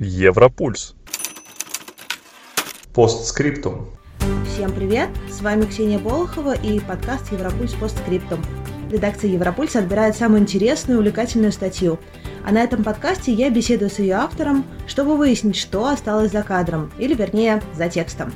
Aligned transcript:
Европульс. 0.00 0.96
Постскриптум. 2.92 3.90
Всем 4.52 4.72
привет! 4.72 5.08
С 5.30 5.40
вами 5.40 5.66
Ксения 5.66 6.00
Болохова 6.00 6.52
и 6.52 6.80
подкаст 6.80 7.30
Европульс 7.30 7.74
Постскриптум. 7.74 8.40
Редакция 8.90 9.30
Европульса 9.30 9.78
отбирает 9.78 10.16
самую 10.16 10.42
интересную 10.42 10.96
и 10.96 10.98
увлекательную 10.98 11.52
статью. 11.52 12.00
А 12.44 12.50
на 12.50 12.64
этом 12.64 12.82
подкасте 12.82 13.32
я 13.32 13.50
беседую 13.50 13.88
с 13.88 14.00
ее 14.00 14.14
автором, 14.14 14.64
чтобы 14.88 15.16
выяснить, 15.16 15.54
что 15.54 15.86
осталось 15.86 16.32
за 16.32 16.42
кадром, 16.42 16.90
или 16.98 17.14
вернее, 17.14 17.62
за 17.72 17.88
текстом. 17.88 18.32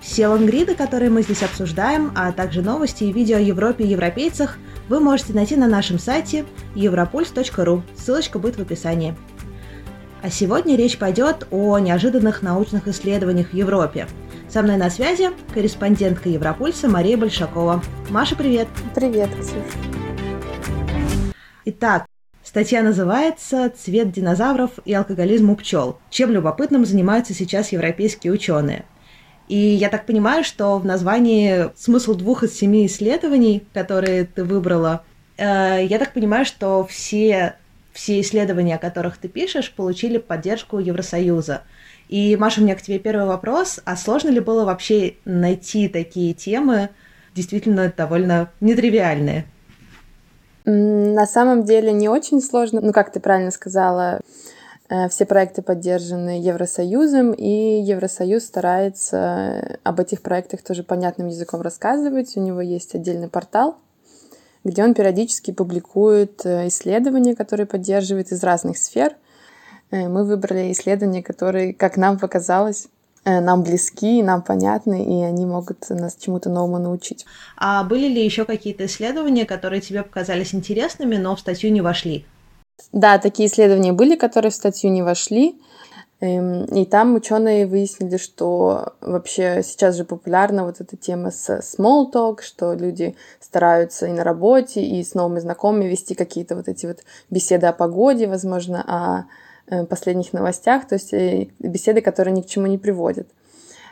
Все 0.00 0.26
лонгриды, 0.26 0.74
которые 0.74 1.10
мы 1.10 1.22
здесь 1.22 1.44
обсуждаем, 1.44 2.10
а 2.16 2.32
также 2.32 2.62
новости 2.62 3.04
и 3.04 3.12
видео 3.12 3.36
о 3.36 3.40
Европе 3.40 3.84
и 3.84 3.88
европейцах, 3.88 4.58
вы 4.88 4.98
можете 4.98 5.34
найти 5.34 5.54
на 5.54 5.68
нашем 5.68 6.00
сайте 6.00 6.46
europuls.ru. 6.74 7.82
Ссылочка 7.96 8.40
будет 8.40 8.56
в 8.56 8.62
описании. 8.62 9.14
А 10.20 10.30
сегодня 10.30 10.74
речь 10.74 10.98
пойдет 10.98 11.46
о 11.52 11.78
неожиданных 11.78 12.42
научных 12.42 12.88
исследованиях 12.88 13.50
в 13.50 13.54
Европе. 13.54 14.08
Со 14.48 14.62
мной 14.62 14.76
на 14.76 14.90
связи 14.90 15.30
корреспондентка 15.54 16.28
Европульса 16.28 16.88
Мария 16.88 17.16
Большакова. 17.16 17.84
Маша, 18.10 18.34
привет! 18.34 18.66
Привет, 18.96 19.30
Ксюша! 19.38 19.62
Итак, 21.66 22.06
статья 22.42 22.82
называется 22.82 23.70
«Цвет 23.70 24.10
динозавров 24.10 24.72
и 24.84 24.92
алкоголизм 24.92 25.50
у 25.50 25.56
пчел. 25.56 26.00
Чем 26.10 26.32
любопытным 26.32 26.84
занимаются 26.84 27.32
сейчас 27.32 27.70
европейские 27.70 28.32
ученые?» 28.32 28.86
И 29.46 29.56
я 29.56 29.88
так 29.88 30.04
понимаю, 30.04 30.42
что 30.42 30.78
в 30.78 30.84
названии 30.84 31.70
смысл 31.76 32.14
двух 32.14 32.42
из 32.42 32.58
семи 32.58 32.86
исследований, 32.86 33.64
которые 33.72 34.24
ты 34.24 34.42
выбрала, 34.42 35.04
э, 35.36 35.86
я 35.88 35.98
так 36.00 36.12
понимаю, 36.12 36.44
что 36.44 36.84
все 36.86 37.54
все 37.98 38.20
исследования, 38.20 38.76
о 38.76 38.78
которых 38.78 39.18
ты 39.18 39.26
пишешь, 39.26 39.74
получили 39.74 40.18
поддержку 40.18 40.78
Евросоюза. 40.78 41.62
И, 42.08 42.36
Маша, 42.36 42.60
у 42.60 42.64
меня 42.64 42.76
к 42.76 42.80
тебе 42.80 43.00
первый 43.00 43.26
вопрос. 43.26 43.80
А 43.84 43.96
сложно 43.96 44.28
ли 44.28 44.38
было 44.38 44.64
вообще 44.64 45.16
найти 45.24 45.88
такие 45.88 46.32
темы, 46.32 46.90
действительно 47.34 47.92
довольно 47.94 48.50
нетривиальные? 48.60 49.46
На 50.64 51.26
самом 51.26 51.64
деле 51.64 51.90
не 51.90 52.08
очень 52.08 52.40
сложно. 52.40 52.80
Ну, 52.80 52.92
как 52.92 53.10
ты 53.10 53.18
правильно 53.18 53.50
сказала, 53.50 54.20
э, 54.88 55.08
все 55.08 55.26
проекты 55.26 55.62
поддержаны 55.62 56.40
Евросоюзом, 56.40 57.32
и 57.32 57.82
Евросоюз 57.82 58.44
старается 58.44 59.80
об 59.82 59.98
этих 59.98 60.22
проектах 60.22 60.62
тоже 60.62 60.84
понятным 60.84 61.26
языком 61.26 61.62
рассказывать. 61.62 62.36
У 62.36 62.40
него 62.40 62.60
есть 62.60 62.94
отдельный 62.94 63.28
портал, 63.28 63.76
где 64.68 64.84
он 64.84 64.94
периодически 64.94 65.50
публикует 65.50 66.44
э, 66.44 66.68
исследования, 66.68 67.34
которые 67.34 67.66
поддерживает 67.66 68.32
из 68.32 68.42
разных 68.42 68.78
сфер. 68.78 69.14
Э, 69.90 70.08
мы 70.08 70.24
выбрали 70.24 70.72
исследования, 70.72 71.22
которые, 71.22 71.74
как 71.74 71.96
нам 71.96 72.18
показалось, 72.18 72.88
э, 73.24 73.40
нам 73.40 73.62
близки, 73.62 74.22
нам 74.22 74.42
понятны, 74.42 75.04
и 75.04 75.22
они 75.22 75.46
могут 75.46 75.88
нас 75.90 76.16
чему-то 76.16 76.50
новому 76.50 76.78
научить. 76.78 77.26
А 77.56 77.82
были 77.84 78.08
ли 78.08 78.24
еще 78.24 78.44
какие-то 78.44 78.86
исследования, 78.86 79.46
которые 79.46 79.80
тебе 79.80 80.02
показались 80.02 80.54
интересными, 80.54 81.16
но 81.16 81.34
в 81.34 81.40
статью 81.40 81.72
не 81.72 81.80
вошли? 81.80 82.24
Да, 82.92 83.18
такие 83.18 83.48
исследования 83.48 83.92
были, 83.92 84.16
которые 84.16 84.50
в 84.50 84.54
статью 84.54 84.90
не 84.90 85.02
вошли. 85.02 85.60
Эм, 86.20 86.64
и 86.64 86.84
там 86.84 87.14
ученые 87.14 87.66
выяснили, 87.66 88.16
что 88.16 88.94
вообще 89.00 89.62
сейчас 89.62 89.94
же 89.94 90.04
популярна 90.04 90.64
вот 90.64 90.80
эта 90.80 90.96
тема 90.96 91.30
с 91.30 91.60
small 91.60 92.10
talk, 92.12 92.42
что 92.42 92.74
люди 92.74 93.14
стараются 93.40 94.06
и 94.06 94.12
на 94.12 94.24
работе, 94.24 94.82
и 94.82 95.04
с 95.04 95.14
новыми 95.14 95.38
знакомыми 95.38 95.84
вести 95.84 96.14
какие-то 96.14 96.56
вот 96.56 96.66
эти 96.66 96.86
вот 96.86 96.98
беседы 97.30 97.66
о 97.66 97.72
погоде, 97.72 98.26
возможно, 98.26 98.82
о 98.86 99.26
э, 99.72 99.86
последних 99.86 100.32
новостях, 100.32 100.88
то 100.88 100.96
есть 100.96 101.12
э, 101.12 101.48
беседы, 101.60 102.00
которые 102.00 102.34
ни 102.34 102.42
к 102.42 102.46
чему 102.46 102.66
не 102.66 102.78
приводят. 102.78 103.28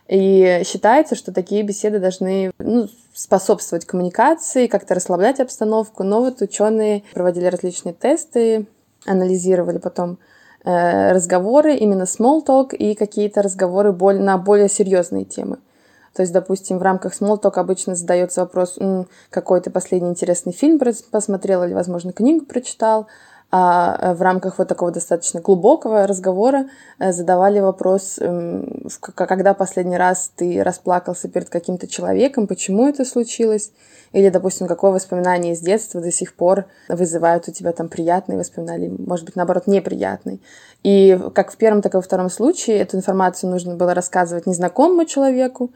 И 0.09 0.63
считается, 0.65 1.15
что 1.15 1.33
такие 1.33 1.63
беседы 1.63 2.01
должны 2.01 2.51
ну, 2.59 2.89
способствовать 3.15 3.85
коммуникации, 3.85 4.67
как-то 4.67 4.95
расслаблять 4.95 5.41
обстановку. 5.41 6.05
Но 6.05 6.21
вот 6.21 6.41
ученые 6.43 7.03
проводили 7.13 7.47
различные 7.47 7.93
тесты, 7.93 8.67
анализировали 9.05 9.79
потом 9.79 10.19
разговоры, 10.67 11.77
именно 11.77 12.03
small 12.03 12.45
talk 12.45 12.75
и 12.75 12.95
какие-то 12.95 13.41
разговоры 13.41 13.93
на 13.93 14.37
более 14.37 14.69
серьезные 14.69 15.25
темы. 15.25 15.59
То 16.13 16.23
есть, 16.23 16.33
допустим, 16.33 16.79
в 16.79 16.83
рамках 16.83 17.13
small 17.13 17.41
talk 17.41 17.53
обычно 17.55 17.95
задается 17.95 18.41
вопрос, 18.41 18.79
какой 19.31 19.61
ты 19.61 19.71
последний 19.71 20.09
интересный 20.09 20.53
фильм 20.53 20.81
посмотрел 21.11 21.63
или, 21.63 21.73
возможно, 21.73 22.13
книгу 22.13 22.45
прочитал, 22.47 23.07
а 23.53 23.97
э, 24.01 24.15
в 24.15 24.23
рамках 24.23 24.59
вот 24.59 24.69
такого 24.69 24.91
достаточно 24.91 25.41
глубокого 25.41 26.07
разговора 26.07 26.69
э, 26.99 27.13
задавали 27.13 27.61
вопрос, 27.61 28.19
эм, 28.19 28.89
когда 29.15 29.55
последний 29.55 29.97
раз 29.97 30.33
ты 30.35 30.63
расплакался 30.65 31.29
перед 31.29 31.49
каким-то 31.49 31.87
человеком, 31.87 32.49
почему 32.49 32.89
это 32.89 33.05
случилось, 33.05 33.71
или, 34.13 34.31
допустим, 34.31 34.67
какое 34.67 34.91
воспоминание 34.91 35.53
из 35.53 35.61
детства 35.61 36.01
до 36.01 36.11
сих 36.11 36.35
пор 36.35 36.65
вызывает 36.89 37.49
у 37.49 37.53
тебя 37.53 37.73
там 37.73 37.89
приятные 37.89 38.39
воспоминания, 38.39 38.91
может 38.99 39.25
быть, 39.25 39.37
наоборот, 39.37 39.69
неприятные. 39.69 40.39
И 40.83 41.19
как 41.35 41.53
в 41.53 41.57
первом, 41.57 41.83
так 41.83 41.95
и 41.95 41.99
во 41.99 42.03
втором 42.03 42.31
случае 42.31 42.79
эту 42.79 42.97
информацию 42.97 43.51
нужно 43.51 43.77
было 43.77 43.95
рассказывать 43.95 44.47
незнакомому 44.47 45.05
человеку, 45.05 45.71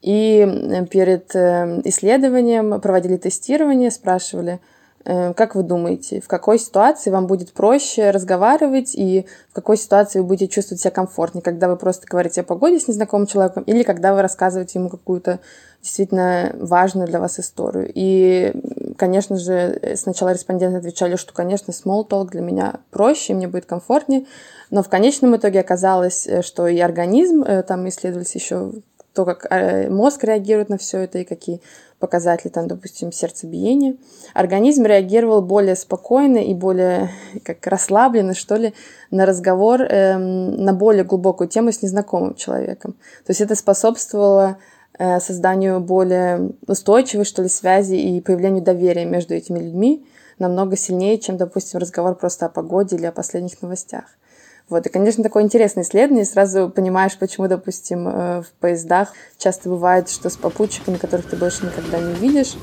и 0.00 0.86
перед 0.90 1.34
э, 1.34 1.80
исследованием 1.84 2.80
проводили 2.80 3.16
тестирование, 3.16 3.90
спрашивали, 3.90 4.60
как 5.06 5.54
вы 5.54 5.62
думаете, 5.62 6.20
в 6.20 6.26
какой 6.26 6.58
ситуации 6.58 7.10
вам 7.10 7.28
будет 7.28 7.52
проще 7.52 8.10
разговаривать 8.10 8.94
и 8.94 9.26
в 9.50 9.54
какой 9.54 9.76
ситуации 9.76 10.18
вы 10.18 10.26
будете 10.26 10.48
чувствовать 10.48 10.80
себя 10.80 10.90
комфортнее, 10.90 11.42
когда 11.42 11.68
вы 11.68 11.76
просто 11.76 12.06
говорите 12.08 12.40
о 12.40 12.44
погоде 12.44 12.80
с 12.80 12.88
незнакомым 12.88 13.28
человеком 13.28 13.62
или 13.62 13.84
когда 13.84 14.14
вы 14.14 14.22
рассказываете 14.22 14.80
ему 14.80 14.88
какую-то 14.88 15.38
действительно 15.80 16.50
важную 16.58 17.06
для 17.06 17.20
вас 17.20 17.38
историю. 17.38 17.90
И, 17.94 18.52
конечно 18.96 19.36
же, 19.36 19.94
сначала 19.94 20.32
респонденты 20.32 20.78
отвечали, 20.78 21.14
что, 21.14 21.32
конечно, 21.32 21.70
small 21.70 22.08
talk 22.08 22.30
для 22.30 22.40
меня 22.40 22.80
проще, 22.90 23.34
мне 23.34 23.46
будет 23.46 23.66
комфортнее, 23.66 24.26
но 24.70 24.82
в 24.82 24.88
конечном 24.88 25.36
итоге 25.36 25.60
оказалось, 25.60 26.26
э, 26.26 26.42
что 26.42 26.66
и 26.66 26.80
организм, 26.80 27.42
э, 27.42 27.62
там 27.62 27.88
исследовались 27.88 28.34
еще 28.34 28.72
то, 29.16 29.24
как 29.24 29.46
мозг 29.90 30.24
реагирует 30.24 30.68
на 30.68 30.76
все 30.76 30.98
это 30.98 31.18
и 31.18 31.24
какие 31.24 31.62
показатели, 31.98 32.50
там, 32.50 32.68
допустим, 32.68 33.10
сердцебиения, 33.10 33.96
организм 34.34 34.84
реагировал 34.84 35.40
более 35.40 35.74
спокойно 35.74 36.38
и 36.38 36.52
более 36.52 37.10
как 37.42 37.66
расслабленно, 37.66 38.34
что 38.34 38.56
ли, 38.56 38.74
на 39.10 39.24
разговор 39.24 39.80
эм, 39.82 40.62
на 40.62 40.74
более 40.74 41.04
глубокую 41.04 41.48
тему 41.48 41.72
с 41.72 41.82
незнакомым 41.82 42.34
человеком. 42.34 42.92
То 43.24 43.30
есть 43.30 43.40
это 43.40 43.54
способствовало 43.54 44.58
э, 44.98 45.18
созданию 45.20 45.80
более 45.80 46.50
устойчивой, 46.66 47.24
что 47.24 47.42
ли, 47.42 47.48
связи 47.48 47.94
и 47.94 48.20
появлению 48.20 48.62
доверия 48.62 49.06
между 49.06 49.34
этими 49.34 49.58
людьми 49.58 50.06
намного 50.38 50.76
сильнее, 50.76 51.18
чем, 51.18 51.38
допустим, 51.38 51.80
разговор 51.80 52.14
просто 52.14 52.46
о 52.46 52.50
погоде 52.50 52.96
или 52.96 53.06
о 53.06 53.12
последних 53.12 53.62
новостях. 53.62 54.04
Вот. 54.68 54.84
И, 54.84 54.88
конечно, 54.88 55.22
такое 55.22 55.44
интересное 55.44 55.84
исследование. 55.84 56.24
Сразу 56.24 56.68
понимаешь, 56.68 57.16
почему, 57.16 57.46
допустим, 57.46 58.08
э, 58.08 58.42
в 58.42 58.50
поездах 58.58 59.12
часто 59.38 59.68
бывает, 59.68 60.08
что 60.10 60.28
с 60.28 60.36
попутчиками, 60.36 60.96
которых 60.96 61.26
ты 61.26 61.36
больше 61.36 61.66
никогда 61.66 62.00
не 62.00 62.14
увидишь, 62.14 62.54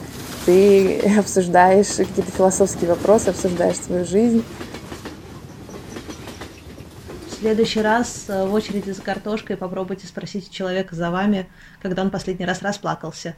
ты 0.46 1.00
обсуждаешь 1.20 1.88
какие-то 1.88 2.32
философские 2.32 2.90
вопросы, 2.90 3.30
обсуждаешь 3.30 3.78
свою 3.78 4.06
жизнь. 4.06 4.44
В 7.30 7.34
следующий 7.40 7.82
раз 7.82 8.26
э, 8.28 8.46
в 8.48 8.54
очереди 8.54 8.92
за 8.92 9.02
картошкой 9.02 9.56
попробуйте 9.56 10.06
спросить 10.06 10.52
человека 10.52 10.96
за 10.96 11.10
вами, 11.10 11.48
когда 11.82 12.02
он 12.02 12.10
последний 12.10 12.46
раз 12.46 12.62
расплакался. 12.62 13.36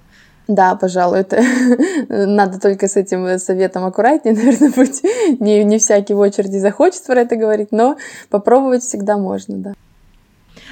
Да, 0.47 0.75
пожалуй, 0.75 1.19
это 1.19 1.41
надо 2.09 2.59
только 2.59 2.87
с 2.87 2.95
этим 2.95 3.39
советом 3.39 3.85
аккуратнее, 3.85 4.35
наверное, 4.35 4.71
быть. 4.71 5.01
Не, 5.39 5.63
не 5.63 5.79
всякий 5.79 6.13
в 6.13 6.19
очереди 6.19 6.57
захочет 6.57 7.03
про 7.03 7.21
это 7.21 7.35
говорить, 7.35 7.71
но 7.71 7.97
попробовать 8.29 8.83
всегда 8.83 9.17
можно, 9.17 9.57
да. 9.57 9.73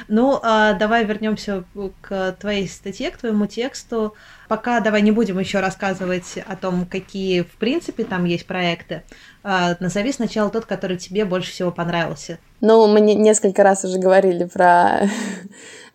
Ну, 0.07 0.39
а 0.41 0.73
давай 0.73 1.05
вернемся 1.05 1.63
к 2.01 2.35
твоей 2.39 2.67
статье, 2.67 3.11
к 3.11 3.17
твоему 3.17 3.45
тексту. 3.45 4.13
Пока 4.47 4.79
давай 4.79 5.01
не 5.01 5.11
будем 5.11 5.39
еще 5.39 5.59
рассказывать 5.59 6.37
о 6.45 6.55
том, 6.55 6.85
какие 6.85 7.41
в 7.41 7.55
принципе 7.57 8.03
там 8.03 8.25
есть 8.25 8.45
проекты. 8.45 9.03
А, 9.43 9.75
назови 9.79 10.11
сначала 10.11 10.49
тот, 10.49 10.65
который 10.65 10.97
тебе 10.97 11.25
больше 11.25 11.51
всего 11.51 11.71
понравился. 11.71 12.39
Ну, 12.61 12.87
мы 12.87 13.01
несколько 13.01 13.63
раз 13.63 13.83
уже 13.83 13.99
говорили 13.99 14.45
про 14.45 15.09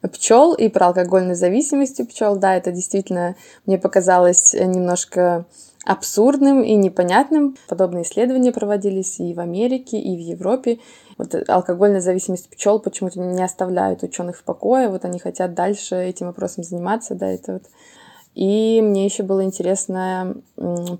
пчел 0.13 0.55
и 0.55 0.69
про 0.69 0.89
алкогольную 0.89 1.37
зависимость 1.37 2.01
у 2.01 2.07
пчел. 2.07 2.37
Да, 2.37 2.57
это 2.57 2.73
действительно 2.73 3.37
мне 3.67 3.79
показалось 3.79 4.55
немножко 4.55 5.47
абсурдным 5.85 6.63
и 6.63 6.75
непонятным. 6.75 7.57
Подобные 7.69 8.05
исследования 8.05 8.53
проводились 8.53 9.19
и 9.21 9.33
в 9.33 9.41
Америке, 9.41 9.99
и 9.99 10.15
в 10.17 10.21
Европе. 10.21 10.79
Вот 11.19 11.35
алкогольная 11.49 12.01
зависимость 12.01 12.49
пчел 12.49 12.79
почему-то 12.79 13.19
не 13.21 13.43
оставляют 13.43 14.03
ученых 14.05 14.39
в 14.39 14.45
покое. 14.45 14.89
Вот 14.89 15.05
они 15.05 15.19
хотят 15.19 15.55
дальше 15.55 15.97
этим 15.97 16.27
вопросом 16.27 16.63
заниматься. 16.65 17.15
Да, 17.15 17.27
это 17.27 17.55
вот 17.55 17.65
И 18.35 18.81
мне 18.81 19.05
еще 19.05 19.25
было 19.25 19.45
интересно 19.45 20.37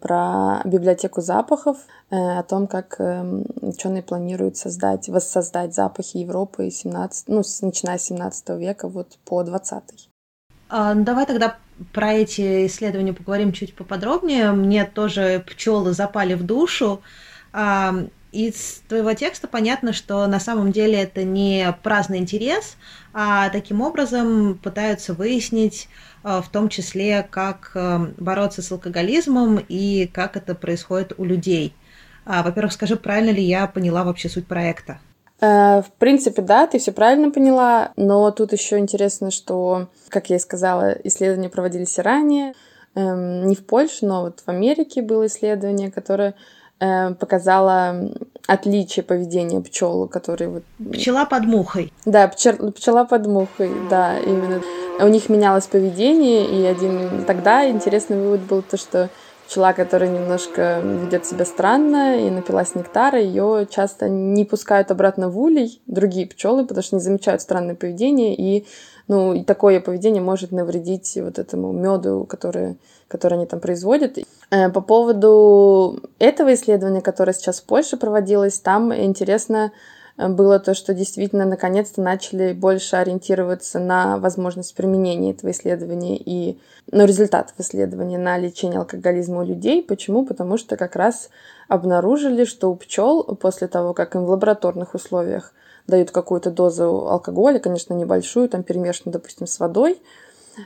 про 0.01 0.61
библиотеку 0.65 1.21
запахов, 1.21 1.79
э, 2.11 2.17
о 2.17 2.43
том, 2.43 2.67
как 2.67 2.97
эм, 2.99 3.47
ученые 3.61 4.03
планируют 4.03 4.57
создать, 4.57 5.09
воссоздать 5.09 5.73
запахи 5.75 6.19
Европы 6.19 6.69
17, 6.69 7.29
ну, 7.29 7.43
начиная 7.63 7.99
с 7.99 8.03
17 8.03 8.49
века 8.59 8.89
вот 8.89 9.19
по 9.25 9.45
20 9.45 10.09
а, 10.71 10.95
ну, 10.95 11.05
давай 11.05 11.27
тогда 11.27 11.57
про 11.93 12.13
эти 12.13 12.67
исследования 12.67 13.13
поговорим 13.13 13.53
чуть 13.53 13.75
поподробнее. 13.75 14.53
Мне 14.53 14.85
тоже 14.85 15.43
пчелы 15.47 15.93
запали 15.93 16.35
в 16.35 16.45
душу. 16.45 17.01
А, 18.33 18.37
из 18.37 18.83
твоего 18.89 19.13
текста 19.15 19.49
понятно, 19.49 19.93
что 19.93 20.27
на 20.27 20.41
самом 20.41 20.73
деле 20.73 21.01
это 21.03 21.25
не 21.25 21.75
праздный 21.83 22.19
интерес, 22.19 22.77
а 23.13 23.49
таким 23.51 23.81
образом 23.81 24.59
пытаются 24.63 25.15
выяснить, 25.15 25.89
а, 26.23 26.41
в 26.43 26.49
том 26.49 26.69
числе, 26.69 27.27
как 27.31 27.77
бороться 28.19 28.63
с 28.63 28.71
алкоголизмом 28.73 29.65
и 29.69 30.07
как 30.13 30.37
это 30.37 30.55
происходит 30.55 31.13
у 31.19 31.25
людей. 31.25 31.75
Во-первых, 32.25 32.73
скажи, 32.73 32.97
правильно 32.97 33.31
ли 33.31 33.43
я 33.43 33.67
поняла 33.67 34.05
вообще 34.05 34.29
суть 34.29 34.47
проекта? 34.47 34.99
Э, 35.41 35.83
в 35.83 35.93
принципе, 35.99 36.43
да, 36.43 36.67
ты 36.67 36.79
все 36.79 36.93
правильно 36.93 37.31
поняла, 37.31 37.93
но 37.97 38.31
тут 38.31 38.53
еще 38.53 38.79
интересно, 38.79 39.31
что, 39.31 39.89
как 40.09 40.31
я 40.31 40.37
и 40.37 40.41
сказала, 40.41 40.93
исследования 41.05 41.49
проводились 41.49 41.97
и 41.99 42.03
ранее, 42.03 42.55
эм, 42.95 43.47
не 43.47 43.55
в 43.55 43.65
Польше, 43.65 44.05
но 44.05 44.23
вот 44.23 44.41
в 44.41 44.49
Америке 44.49 45.01
было 45.01 45.27
исследование, 45.27 45.91
которое 45.91 46.35
э, 46.81 47.15
показало 47.15 48.11
отличие 48.47 49.03
поведения 49.03 49.61
пчел, 49.61 50.09
которые 50.09 50.49
вот... 50.49 50.63
Пчела 50.93 51.27
под 51.27 51.45
мухой. 51.45 51.93
Да, 52.07 52.29
пчел, 52.29 52.73
пчела 52.73 53.05
под 53.05 53.27
мухой, 53.27 53.71
да, 53.91 54.19
именно. 54.19 54.63
У 55.01 55.09
них 55.09 55.29
менялось 55.29 55.67
поведение, 55.67 56.47
и 56.47 56.65
один 56.65 57.25
тогда 57.27 57.69
интересный 57.69 58.17
вывод 58.17 58.41
был 58.41 58.63
то, 58.63 58.77
что 58.77 59.11
пчела, 59.47 59.73
которая 59.73 60.11
немножко 60.11 60.81
ведет 60.83 61.27
себя 61.27 61.45
странно 61.45 62.27
и 62.27 62.31
напилась 62.31 62.75
нектара, 62.75 63.21
ее 63.21 63.67
часто 63.71 64.09
не 64.09 64.45
пускают 64.45 64.91
обратно 64.91 65.31
в 65.31 65.39
улей 65.39 65.81
другие 65.87 66.27
пчелы, 66.27 66.65
потому 66.65 66.83
что 66.83 66.97
не 66.97 67.03
замечают 67.03 67.41
странное 67.41 67.75
поведение, 67.75 68.35
и 68.35 68.67
ну, 69.09 69.33
и 69.33 69.43
такое 69.43 69.81
поведение 69.81 70.23
может 70.23 70.53
навредить 70.53 71.19
вот 71.21 71.39
этому 71.39 71.73
меду, 71.73 72.27
который, 72.29 72.79
который 73.09 73.35
они 73.35 73.47
там 73.47 73.59
производят. 73.59 74.19
Э, 74.51 74.69
по 74.69 74.81
поводу 74.81 76.01
этого 76.19 76.55
исследования, 76.55 77.01
которое 77.01 77.33
сейчас 77.33 77.61
в 77.61 77.65
Польше 77.65 77.97
проводилось, 77.97 78.61
там 78.61 78.95
интересно 78.95 79.73
было 80.19 80.59
то, 80.59 80.75
что 80.75 80.95
действительно 80.95 81.45
наконец-то 81.45 82.03
начали 82.03 82.53
больше 82.53 82.97
ориентироваться 82.97 83.79
на 83.79 84.19
возможность 84.19 84.75
применения 84.75 85.31
этого 85.31 85.53
исследования 85.53 86.17
и 86.17 86.59
ну, 86.91 87.05
результатов 87.07 87.55
исследования 87.59 88.19
на 88.19 88.37
лечение 88.37 88.81
алкоголизма 88.81 89.43
у 89.43 89.45
людей. 89.45 89.81
Почему? 89.81 90.27
Потому 90.27 90.59
что 90.59 90.77
как 90.77 90.97
раз 90.97 91.31
обнаружили, 91.69 92.45
что 92.45 92.71
у 92.71 92.75
пчел 92.75 93.23
после 93.23 93.69
того, 93.69 93.95
как 93.95 94.17
им 94.17 94.25
в 94.25 94.31
лабораторных 94.31 94.95
условиях 94.95 95.55
дают 95.89 96.11
какую-то 96.11 96.51
дозу 96.51 97.09
алкоголя, 97.09 97.59
конечно, 97.59 97.95
небольшую, 97.95 98.49
там 98.49 98.63
перемешанную, 98.63 99.15
допустим, 99.15 99.47
с 99.47 99.59
водой, 99.59 100.01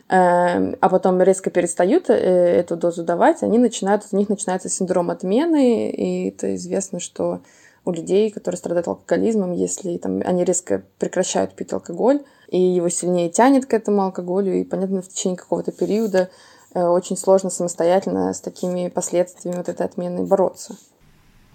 эм, 0.09 0.77
а 0.81 0.89
потом 0.91 1.23
резко 1.23 1.51
перестают 1.51 2.11
э, 2.11 2.15
эту 2.15 2.77
дозу 2.77 3.05
давать, 3.05 3.43
они 3.43 3.59
начинают, 3.59 4.05
у 4.11 4.17
них 4.17 4.29
начинается 4.29 4.69
синдром 4.69 5.11
отмены, 5.11 5.91
и 5.91 6.29
это 6.29 6.55
известно, 6.57 7.01
что 7.01 7.41
у 7.85 7.93
людей, 7.93 8.31
которые 8.31 8.59
страдают 8.59 8.89
алкоголизмом, 8.89 9.53
если 9.53 9.97
там, 9.97 10.23
они 10.25 10.45
резко 10.45 10.83
прекращают 10.99 11.55
пить 11.55 11.73
алкоголь, 11.73 12.23
и 12.49 12.61
его 12.61 12.89
сильнее 12.89 13.31
тянет 13.31 13.67
к 13.67 13.75
этому 13.75 14.03
алкоголю, 14.03 14.55
и, 14.55 14.65
понятно, 14.65 15.03
в 15.03 15.09
течение 15.09 15.39
какого-то 15.39 15.73
периода 15.73 16.31
э, 16.75 16.85
очень 16.85 17.17
сложно 17.17 17.51
самостоятельно 17.51 18.33
с 18.35 18.41
такими 18.41 18.89
последствиями 18.89 19.57
вот 19.57 19.69
этой 19.69 19.87
отмены 19.87 20.25
бороться. 20.25 20.77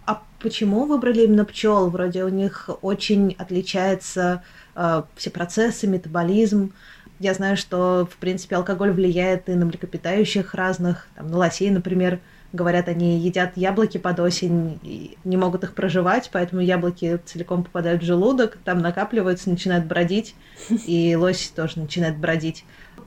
А 0.07 0.23
почему 0.39 0.85
выбрали 0.85 1.25
именно 1.25 1.43
пчел? 1.43 1.89
Вроде 1.89 2.23
у 2.23 2.29
них 2.29 2.69
очень 2.81 3.35
отличаются 3.37 4.41
э, 4.73 5.03
все 5.17 5.29
процессы, 5.29 5.85
метаболизм. 5.85 6.71
Я 7.19 7.33
знаю, 7.33 7.57
что, 7.57 8.07
в 8.09 8.15
принципе, 8.15 8.55
алкоголь 8.55 8.91
влияет 8.91 9.49
и 9.49 9.53
на 9.53 9.65
млекопитающих 9.65 10.53
разных, 10.53 11.09
там, 11.15 11.29
на 11.29 11.37
лосей, 11.37 11.69
например. 11.71 12.21
Говорят, 12.53 12.87
они 12.87 13.19
едят 13.19 13.57
яблоки 13.57 13.97
под 13.97 14.21
осень 14.21 14.79
и 14.81 15.17
не 15.25 15.35
могут 15.35 15.65
их 15.65 15.73
проживать, 15.73 16.29
поэтому 16.31 16.61
яблоки 16.61 17.19
целиком 17.25 17.65
попадают 17.65 18.01
в 18.01 18.05
желудок, 18.05 18.57
там 18.63 18.79
накапливаются, 18.79 19.49
начинают 19.49 19.87
бродить, 19.87 20.35
и 20.69 21.17
лось 21.17 21.51
тоже 21.53 21.79
начинает 21.79 22.17
бродить. 22.17 22.63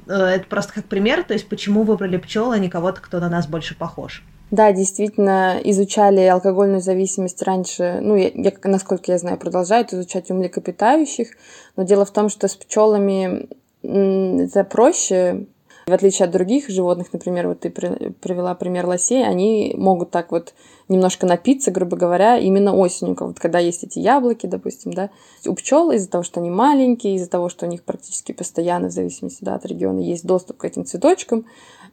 Э, 0.07 0.17
это 0.17 0.45
просто 0.45 0.75
как 0.75 0.85
пример, 0.85 1.25
то 1.25 1.33
есть 1.33 1.49
почему 1.49 1.83
выбрали 1.85 2.19
пчел, 2.19 2.51
а 2.51 2.59
не 2.59 2.69
кого-то, 2.69 3.01
кто 3.01 3.21
на 3.21 3.31
нас 3.31 3.47
больше 3.47 3.75
похож. 3.75 4.23
Да, 4.51 4.73
действительно, 4.73 5.61
изучали 5.63 6.23
алкогольную 6.23 6.81
зависимость 6.81 7.41
раньше, 7.43 8.01
ну, 8.03 8.17
я, 8.17 8.31
я, 8.35 8.53
насколько 8.65 9.13
я 9.13 9.19
знаю, 9.19 9.39
продолжают 9.39 9.93
изучать 9.93 10.31
у 10.31 10.35
млекопитающих, 10.35 11.29
но 11.77 11.85
дело 11.85 12.05
в 12.05 12.11
том, 12.11 12.29
что 12.29 12.49
с 12.49 12.57
пчелами 12.57 13.49
это 13.83 14.65
проще, 14.65 15.47
в 15.87 15.93
отличие 15.93 16.27
от 16.27 16.33
других 16.33 16.69
животных, 16.69 17.13
например, 17.13 17.49
вот 17.49 17.61
ты 17.61 17.71
привела 17.71 18.55
пример 18.55 18.87
лосей, 18.87 19.25
они 19.25 19.75
могут 19.77 20.11
так 20.11 20.33
вот 20.33 20.53
немножко 20.89 21.27
напиться, 21.27 21.71
грубо 21.71 21.97
говоря, 21.97 22.37
именно 22.37 22.75
осенью, 22.75 23.17
вот 23.21 23.39
когда 23.39 23.61
есть 23.61 23.85
эти 23.85 24.01
яблоки, 24.01 24.47
допустим, 24.47 24.93
да. 24.93 25.11
У 25.47 25.55
пчел 25.55 25.93
из-за 25.93 26.11
того, 26.11 26.25
что 26.25 26.41
они 26.41 26.51
маленькие, 26.51 27.15
из-за 27.15 27.31
того, 27.31 27.49
что 27.49 27.67
у 27.67 27.69
них 27.69 27.85
практически 27.85 28.33
постоянно, 28.33 28.89
в 28.89 28.93
зависимости 28.93 29.45
да, 29.45 29.55
от 29.55 29.65
региона, 29.65 30.01
есть 30.01 30.27
доступ 30.27 30.59
к 30.59 30.65
этим 30.65 30.85
цветочкам, 30.85 31.47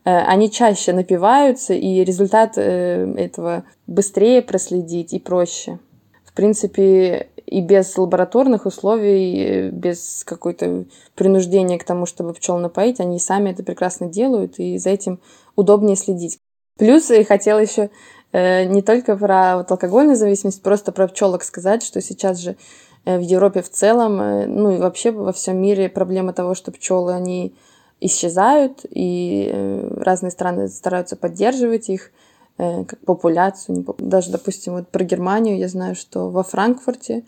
они 0.10 0.50
чаще 0.50 0.94
напиваются, 0.94 1.74
и 1.74 2.04
результат 2.04 2.54
э, 2.58 3.14
этого 3.18 3.66
быстрее 3.88 4.42
проследить 4.42 5.12
и 5.14 5.20
проще. 5.20 5.80
В 6.24 6.34
принципе, 6.34 7.28
и 7.46 7.62
без 7.62 7.98
лабораторных 7.98 8.66
условий, 8.66 9.70
без 9.72 10.24
какой-то 10.24 10.86
принуждения 11.16 11.78
к 11.78 11.84
тому, 11.84 12.06
чтобы 12.06 12.34
пчел 12.34 12.58
напоить, 12.58 13.00
они 13.00 13.20
сами 13.20 13.50
это 13.50 13.64
прекрасно 13.64 14.08
делают, 14.08 14.60
и 14.60 14.78
за 14.78 14.92
этим 14.92 15.20
удобнее 15.56 15.98
следить. 15.98 16.38
Плюс 16.78 17.10
я 17.10 17.26
хотела 17.26 17.60
еще 17.60 17.90
э, 18.32 18.66
не 18.66 18.82
только 18.82 19.18
про 19.18 19.58
вот 19.58 19.72
алкогольную 19.72 20.16
зависимость, 20.16 20.62
просто 20.62 20.92
про 20.92 21.08
пчелок 21.08 21.44
сказать, 21.44 21.84
что 21.84 22.02
сейчас 22.02 22.38
же 22.38 22.56
э, 23.04 23.18
в 23.18 23.22
Европе 23.22 23.62
в 23.62 23.70
целом, 23.70 24.22
э, 24.22 24.46
ну 24.46 24.76
и 24.76 24.78
вообще 24.78 25.12
во 25.12 25.34
всем 25.34 25.62
мире 25.62 25.90
проблема 25.90 26.34
того, 26.34 26.54
что 26.54 26.72
пчелы, 26.72 27.14
они 27.14 27.56
исчезают, 28.00 28.86
и 28.90 29.52
разные 29.98 30.32
страны 30.32 30.68
стараются 30.68 31.16
поддерживать 31.16 31.90
их 31.90 32.12
как 32.58 33.00
популяцию. 33.06 33.86
Даже, 34.00 34.32
допустим, 34.32 34.74
вот 34.74 34.88
про 34.90 35.04
Германию 35.04 35.58
я 35.58 35.68
знаю, 35.68 35.96
что 35.96 36.30
во 36.30 36.44
Франкфурте 36.44 37.24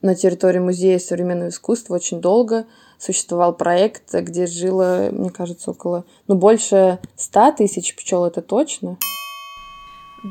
на 0.00 0.16
территории 0.16 0.58
Музея 0.58 0.98
современного 0.98 1.50
искусства 1.50 1.94
очень 1.94 2.20
долго 2.20 2.66
существовал 2.98 3.54
проект, 3.54 4.12
где 4.12 4.46
жило, 4.46 5.10
мне 5.12 5.30
кажется, 5.30 5.70
около, 5.70 6.04
ну, 6.26 6.34
больше 6.34 6.98
ста 7.16 7.52
тысяч 7.52 7.94
пчел, 7.94 8.24
это 8.24 8.42
точно. 8.42 8.98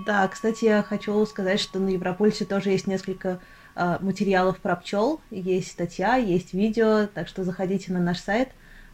Да, 0.05 0.27
кстати, 0.27 0.65
я 0.65 0.83
хочу 0.83 1.25
сказать, 1.25 1.59
что 1.59 1.79
на 1.79 1.89
Европольсе 1.89 2.45
тоже 2.45 2.69
есть 2.69 2.87
несколько 2.87 3.39
э, 3.75 3.97
материалов 3.99 4.59
про 4.59 4.77
пчел, 4.77 5.19
есть 5.31 5.71
статья, 5.71 6.15
есть 6.15 6.53
видео, 6.53 7.07
так 7.13 7.27
что 7.27 7.43
заходите 7.43 7.91
на 7.91 7.99
наш 7.99 8.19
сайт, 8.19 8.49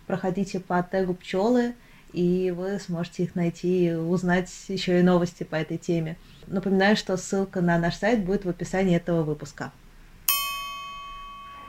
проходите 0.08 0.60
по 0.60 0.82
тегу 0.82 1.14
пчелы, 1.14 1.76
и 2.14 2.52
вы 2.56 2.80
сможете 2.80 3.24
их 3.24 3.36
найти 3.36 3.88
и 3.88 3.94
узнать 3.94 4.50
еще 4.70 5.00
и 5.00 5.04
новости 5.04 5.44
по 5.44 5.56
этой 5.56 5.78
теме. 5.78 6.18
Напоминаю, 6.48 6.96
что 6.96 7.18
ссылка 7.18 7.62
на 7.62 7.78
наш 7.78 7.96
сайт 7.96 8.24
будет 8.24 8.46
в 8.46 8.50
описании 8.50 8.96
этого 8.96 9.24
выпуска. 9.24 9.72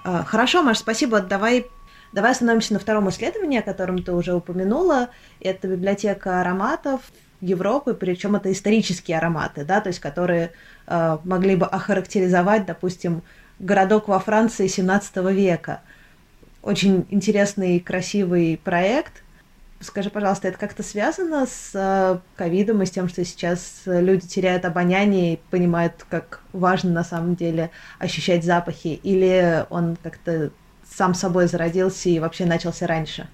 А, 0.05 0.25
хорошо, 0.25 0.63
Маш, 0.63 0.79
спасибо. 0.79 1.21
Давай, 1.21 1.67
давай 2.13 2.31
остановимся 2.31 2.73
на 2.73 2.79
втором 2.79 3.09
исследовании, 3.11 3.59
о 3.59 3.63
котором 3.63 4.03
ты 4.03 4.13
уже 4.13 4.33
упомянула. 4.33 5.11
Это 5.41 5.67
библиотека 5.67 6.41
ароматов 6.41 7.03
Европы, 7.41 7.95
причем 7.95 8.37
это 8.37 8.51
исторические 8.53 9.19
ароматы, 9.19 9.65
да, 9.65 9.81
то 9.81 9.89
есть 9.89 10.01
которые 10.01 10.53
э, 10.87 11.19
могли 11.25 11.57
бы 11.57 11.67
охарактеризовать, 11.67 12.67
допустим, 12.67 13.23
городок 13.59 14.09
во 14.09 14.19
Франции 14.19 14.67
17 14.67 15.17
века. 15.33 15.83
Очень 16.63 17.07
интересный 17.11 17.81
красивый 17.81 18.61
проект– 18.63 19.23
Скажи, 19.81 20.11
пожалуйста, 20.11 20.49
это 20.49 20.59
как-то 20.59 20.83
связано 20.83 21.47
с 21.47 21.71
э, 21.73 22.19
ковидом 22.37 22.83
и 22.83 22.87
с 22.87 22.91
тем, 22.91 23.09
что 23.09 23.25
сейчас 23.25 23.83
люди 23.87 24.27
теряют 24.27 24.65
обоняние 24.65 25.35
и 25.35 25.41
понимают, 25.51 26.05
как 26.11 26.41
важно 26.53 26.91
на 26.91 27.05
самом 27.05 27.37
деле 27.37 27.71
ощущать 28.01 28.45
запахи? 28.45 28.99
Или 29.05 29.67
он 29.71 29.97
как-то 30.03 30.51
сам 30.85 31.15
собой 31.15 31.47
зародился 31.47 32.09
и 32.09 32.19
вообще 32.19 32.45
начался 32.45 32.89
раньше? 32.89 33.29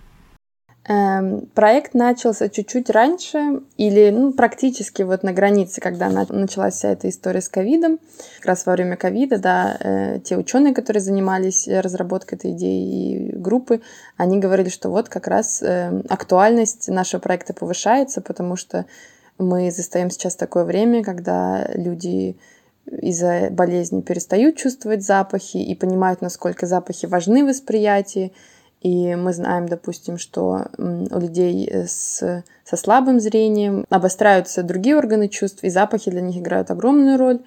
Эм, 0.86 1.46
проект 1.54 1.94
начался 1.94 2.50
чуть-чуть 2.50 2.90
раньше 2.90 3.62
или 3.78 4.10
ну, 4.10 4.34
практически 4.34 5.00
вот 5.00 5.22
на 5.22 5.32
границе, 5.32 5.80
когда 5.80 6.10
началась 6.10 6.74
вся 6.74 6.90
эта 6.90 7.08
история 7.08 7.40
с 7.40 7.48
ковидом. 7.48 7.98
Как 8.36 8.46
раз 8.46 8.66
во 8.66 8.72
время 8.74 8.96
ковида, 8.96 9.38
да, 9.38 9.78
э, 9.80 10.20
те 10.22 10.36
ученые, 10.36 10.74
которые 10.74 11.00
занимались 11.00 11.66
разработкой 11.66 12.36
этой 12.36 12.50
идеи 12.50 13.30
и 13.30 13.32
группы, 13.34 13.80
они 14.18 14.38
говорили, 14.38 14.68
что 14.68 14.90
вот 14.90 15.08
как 15.08 15.26
раз 15.26 15.62
э, 15.62 16.02
актуальность 16.10 16.88
нашего 16.88 17.18
проекта 17.18 17.54
повышается, 17.54 18.20
потому 18.20 18.56
что 18.56 18.84
мы 19.38 19.70
застаем 19.70 20.10
сейчас 20.10 20.36
такое 20.36 20.64
время, 20.64 21.02
когда 21.02 21.66
люди 21.72 22.36
из-за 22.84 23.48
болезни 23.50 24.02
перестают 24.02 24.56
чувствовать 24.56 25.02
запахи 25.02 25.56
и 25.56 25.74
понимают, 25.74 26.20
насколько 26.20 26.66
запахи 26.66 27.06
важны 27.06 27.42
в 27.42 27.48
восприятии, 27.48 28.34
и 28.84 29.14
мы 29.14 29.32
знаем, 29.32 29.66
допустим, 29.66 30.18
что 30.18 30.66
у 30.76 31.18
людей 31.18 31.66
с, 31.72 32.44
со 32.64 32.76
слабым 32.76 33.18
зрением 33.18 33.86
обостряются 33.88 34.62
другие 34.62 34.98
органы 34.98 35.28
чувств, 35.28 35.64
и 35.64 35.70
запахи 35.70 36.10
для 36.10 36.20
них 36.20 36.36
играют 36.36 36.70
огромную 36.70 37.18
роль. 37.18 37.40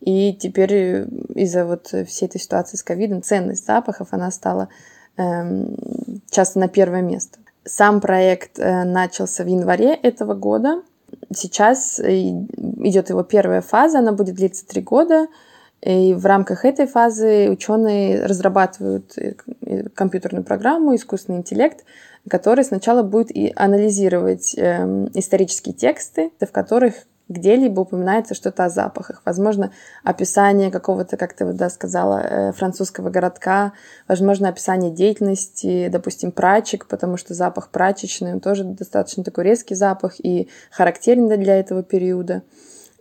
И 0.00 0.32
теперь 0.34 1.04
из-за 1.34 1.66
вот 1.66 1.88
всей 2.06 2.26
этой 2.26 2.40
ситуации 2.40 2.76
с 2.76 2.84
ковидом 2.84 3.22
ценность 3.22 3.66
запахов, 3.66 4.08
она 4.12 4.30
стала 4.30 4.68
эм, 5.16 5.76
часто 6.30 6.60
на 6.60 6.68
первое 6.68 7.02
место. 7.02 7.40
Сам 7.64 8.00
проект 8.00 8.60
э, 8.60 8.84
начался 8.84 9.42
в 9.42 9.48
январе 9.48 9.94
этого 9.94 10.34
года. 10.34 10.82
Сейчас 11.34 11.98
э, 11.98 12.12
идет 12.12 13.10
его 13.10 13.24
первая 13.24 13.62
фаза, 13.62 13.98
она 13.98 14.12
будет 14.12 14.36
длиться 14.36 14.64
три 14.64 14.80
года. 14.80 15.26
И 15.84 16.14
в 16.14 16.24
рамках 16.24 16.64
этой 16.64 16.86
фазы 16.86 17.50
ученые 17.50 18.24
разрабатывают 18.24 19.18
э, 19.18 19.34
компьютерную 19.94 20.42
программу, 20.42 20.94
искусственный 20.94 21.38
интеллект, 21.38 21.84
который 22.28 22.64
сначала 22.64 23.02
будет 23.02 23.30
и 23.30 23.52
анализировать 23.54 24.54
э, 24.56 25.08
исторические 25.12 25.74
тексты, 25.74 26.32
в 26.40 26.50
которых 26.52 26.94
где-либо 27.28 27.80
упоминается 27.80 28.34
что-то 28.34 28.64
о 28.64 28.68
запахах. 28.70 29.20
Возможно, 29.26 29.72
описание 30.02 30.70
какого-то, 30.70 31.18
как 31.18 31.34
ты 31.34 31.52
да, 31.52 31.68
сказала, 31.68 32.18
э, 32.18 32.52
французского 32.52 33.10
городка, 33.10 33.74
возможно, 34.08 34.48
описание 34.48 34.90
деятельности, 34.90 35.88
допустим, 35.88 36.32
прачек, 36.32 36.86
потому 36.86 37.18
что 37.18 37.34
запах 37.34 37.68
прачечный, 37.68 38.32
он 38.32 38.40
тоже 38.40 38.64
достаточно 38.64 39.22
такой 39.22 39.44
резкий 39.44 39.74
запах 39.74 40.14
и 40.18 40.48
характерен 40.70 41.28
для 41.28 41.58
этого 41.58 41.82
периода. 41.82 42.42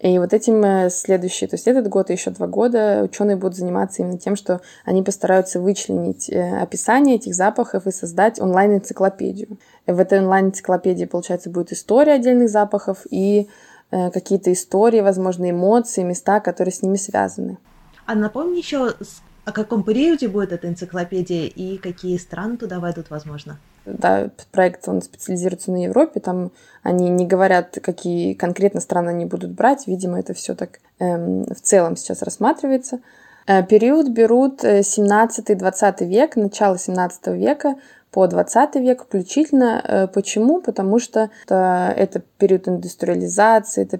И 0.03 0.19
вот 0.19 0.33
этим 0.33 0.61
э, 0.65 0.89
следующий, 0.89 1.47
то 1.47 1.55
есть 1.55 1.65
этот 1.65 1.87
год 1.87 2.09
и 2.09 2.13
еще 2.13 2.29
два 2.31 2.45
года 2.45 3.03
ученые 3.05 3.37
будут 3.37 3.55
заниматься 3.55 4.01
именно 4.01 4.17
тем, 4.17 4.35
что 4.35 4.59
они 4.83 5.01
постараются 5.01 5.61
вычленить 5.61 6.29
э, 6.29 6.57
описание 6.59 7.15
этих 7.15 7.33
запахов 7.33 7.87
и 7.87 7.91
создать 7.91 8.37
онлайн-энциклопедию. 8.37 9.57
В 9.87 9.97
этой 9.97 10.19
онлайн-энциклопедии, 10.19 11.05
получается, 11.05 11.49
будет 11.49 11.71
история 11.71 12.15
отдельных 12.15 12.49
запахов 12.49 13.05
и 13.11 13.47
э, 13.91 14.11
какие-то 14.11 14.51
истории, 14.51 14.99
возможно, 14.99 15.49
эмоции, 15.49 16.03
места, 16.03 16.41
которые 16.41 16.73
с 16.73 16.81
ними 16.81 16.97
связаны. 16.97 17.57
А 18.05 18.13
напомни 18.13 18.57
еще, 18.57 18.95
о 19.45 19.51
каком 19.53 19.83
периоде 19.83 20.27
будет 20.27 20.51
эта 20.51 20.67
энциклопедия 20.67 21.45
и 21.45 21.77
какие 21.77 22.17
страны 22.17 22.57
туда 22.57 22.81
войдут, 22.81 23.09
возможно? 23.09 23.57
Да, 23.85 24.29
проект, 24.51 24.87
он 24.87 25.01
специализируется 25.01 25.71
на 25.71 25.83
Европе, 25.83 26.19
там 26.19 26.51
они 26.83 27.09
не 27.09 27.25
говорят, 27.25 27.77
какие 27.81 28.33
конкретно 28.33 28.81
страны 28.81 29.09
они 29.09 29.25
будут 29.25 29.51
брать, 29.51 29.87
видимо, 29.87 30.19
это 30.19 30.33
все 30.33 30.55
так 30.55 30.79
эм, 30.99 31.43
в 31.45 31.61
целом 31.61 31.95
сейчас 31.95 32.21
рассматривается. 32.21 32.99
Э, 33.47 33.63
период 33.63 34.09
берут 34.09 34.63
17-20 34.63 35.95
э, 35.99 36.05
век, 36.05 36.35
начало 36.35 36.77
17 36.77 37.27
века 37.27 37.75
по 38.11 38.27
20 38.27 38.75
век 38.75 39.03
включительно. 39.03 39.81
Э, 39.83 40.07
почему? 40.07 40.61
Потому 40.61 40.99
что 40.99 41.29
это, 41.45 41.93
это 41.95 42.21
период 42.37 42.67
индустриализации, 42.67 43.83
это 43.83 43.99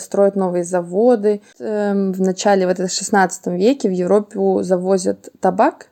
строят 0.00 0.34
новые 0.34 0.64
заводы. 0.64 1.42
Эм, 1.60 2.12
в 2.12 2.20
начале 2.20 2.66
вот 2.66 2.78
в 2.78 2.88
16 2.88 3.46
веке 3.48 3.88
в 3.88 3.92
Европу 3.92 4.62
завозят 4.62 5.28
табак, 5.40 5.89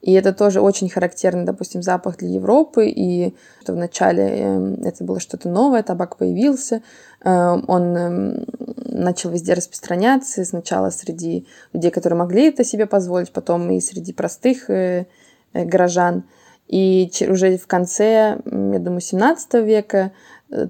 и 0.00 0.12
это 0.12 0.32
тоже 0.32 0.60
очень 0.60 0.88
характерный, 0.88 1.44
допустим, 1.44 1.82
запах 1.82 2.18
для 2.18 2.28
Европы. 2.28 2.86
И 2.86 3.34
что 3.62 3.72
вначале 3.72 4.24
эм, 4.24 4.74
это 4.84 5.02
было 5.02 5.18
что-то 5.18 5.48
новое, 5.48 5.82
табак 5.82 6.16
появился, 6.16 6.82
эм, 7.24 7.64
он 7.66 7.96
эм, 7.96 8.44
начал 8.86 9.30
везде 9.30 9.54
распространяться. 9.54 10.44
Сначала 10.44 10.90
среди 10.90 11.46
людей, 11.72 11.90
которые 11.90 12.18
могли 12.18 12.48
это 12.48 12.62
себе 12.62 12.86
позволить, 12.86 13.32
потом 13.32 13.70
и 13.72 13.80
среди 13.80 14.12
простых 14.12 14.70
э, 14.70 15.06
э, 15.52 15.64
горожан. 15.64 16.24
И 16.68 17.10
уже 17.28 17.56
в 17.56 17.66
конце, 17.66 18.38
я 18.44 18.78
думаю, 18.78 19.00
17 19.00 19.54
века 19.64 20.12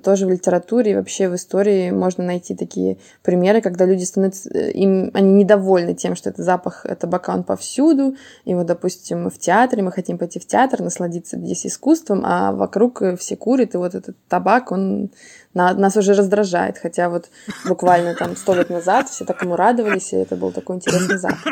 тоже 0.02 0.26
в 0.26 0.30
литературе 0.30 0.92
и 0.92 0.94
вообще 0.96 1.28
в 1.28 1.34
истории 1.36 1.90
можно 1.90 2.24
найти 2.24 2.54
такие 2.54 2.98
примеры, 3.22 3.60
когда 3.60 3.84
люди 3.84 4.04
становятся, 4.04 4.50
э, 4.50 4.72
им, 4.72 5.10
они 5.14 5.32
недовольны 5.32 5.94
тем, 5.94 6.16
что 6.16 6.30
это 6.30 6.42
запах 6.42 6.84
табака, 6.98 7.34
он 7.34 7.44
повсюду, 7.44 8.16
и 8.44 8.54
вот, 8.54 8.66
допустим, 8.66 9.30
в 9.30 9.38
театре, 9.38 9.82
мы 9.82 9.92
хотим 9.92 10.18
пойти 10.18 10.40
в 10.40 10.46
театр, 10.46 10.80
насладиться 10.80 11.36
здесь 11.38 11.66
искусством, 11.66 12.22
а 12.24 12.52
вокруг 12.52 13.02
все 13.18 13.36
курят, 13.36 13.74
и 13.74 13.78
вот 13.78 13.94
этот 13.94 14.16
табак, 14.28 14.72
он 14.72 15.10
на, 15.54 15.72
нас 15.74 15.96
уже 15.96 16.14
раздражает, 16.14 16.78
хотя 16.78 17.08
вот 17.08 17.28
буквально 17.66 18.14
там 18.14 18.36
сто 18.36 18.54
лет 18.54 18.70
назад 18.70 19.08
все 19.08 19.24
так 19.24 19.42
ему 19.42 19.54
радовались, 19.56 20.12
и 20.12 20.16
это 20.16 20.36
был 20.36 20.50
такой 20.50 20.76
интересный 20.76 21.18
запах. 21.18 21.44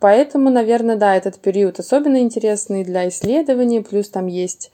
Поэтому, 0.00 0.50
наверное, 0.50 0.96
да, 0.96 1.14
этот 1.14 1.38
период 1.38 1.78
особенно 1.78 2.16
интересный 2.16 2.82
для 2.82 3.08
исследований, 3.08 3.80
плюс 3.82 4.08
там 4.08 4.26
есть 4.26 4.72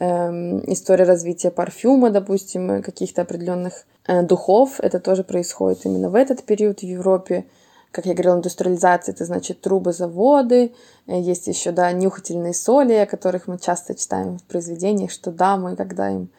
история 0.00 1.04
развития 1.04 1.50
парфюма, 1.50 2.10
допустим, 2.10 2.82
каких-то 2.82 3.22
определенных 3.22 3.84
э, 4.06 4.22
духов. 4.22 4.80
Это 4.80 4.98
тоже 4.98 5.24
происходит 5.24 5.84
именно 5.84 6.08
в 6.08 6.14
этот 6.14 6.42
период 6.44 6.80
в 6.80 6.84
Европе. 6.84 7.44
Как 7.90 8.06
я 8.06 8.14
говорила, 8.14 8.36
индустриализация— 8.36 9.12
это 9.14 9.24
значит 9.24 9.60
трубы, 9.60 9.92
заводы. 9.92 10.72
Э, 11.06 11.20
есть 11.20 11.48
еще, 11.48 11.70
да, 11.72 11.92
нюхательные 11.92 12.54
соли, 12.54 12.94
о 12.94 13.06
которых 13.06 13.46
мы 13.46 13.58
часто 13.58 13.94
читаем 13.94 14.38
в 14.38 14.44
произведениях, 14.44 15.10
что 15.10 15.30
дамы, 15.30 15.76
когда 15.76 16.08
им 16.08 16.30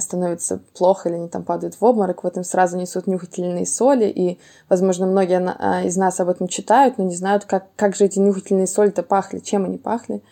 становится 0.00 0.60
плохо 0.76 1.08
или 1.08 1.16
они 1.16 1.28
там 1.28 1.44
падают 1.44 1.76
в 1.80 1.84
обморок, 1.84 2.24
вот 2.24 2.36
им 2.36 2.42
сразу 2.42 2.76
несут 2.76 3.06
нюхательные 3.06 3.64
соли, 3.66 4.06
и, 4.06 4.40
возможно, 4.68 5.06
многие 5.06 5.40
а, 5.40 5.82
из 5.84 5.96
нас 5.96 6.18
об 6.18 6.28
этом 6.28 6.48
читают, 6.48 6.98
но 6.98 7.04
не 7.04 7.14
знают, 7.14 7.44
как, 7.44 7.66
как 7.76 7.94
же 7.94 8.06
эти 8.06 8.18
нюхательные 8.18 8.66
соли-то 8.66 9.02
пахли, 9.02 9.38
чем 9.38 9.64
они 9.64 9.78
пахли. 9.78 10.22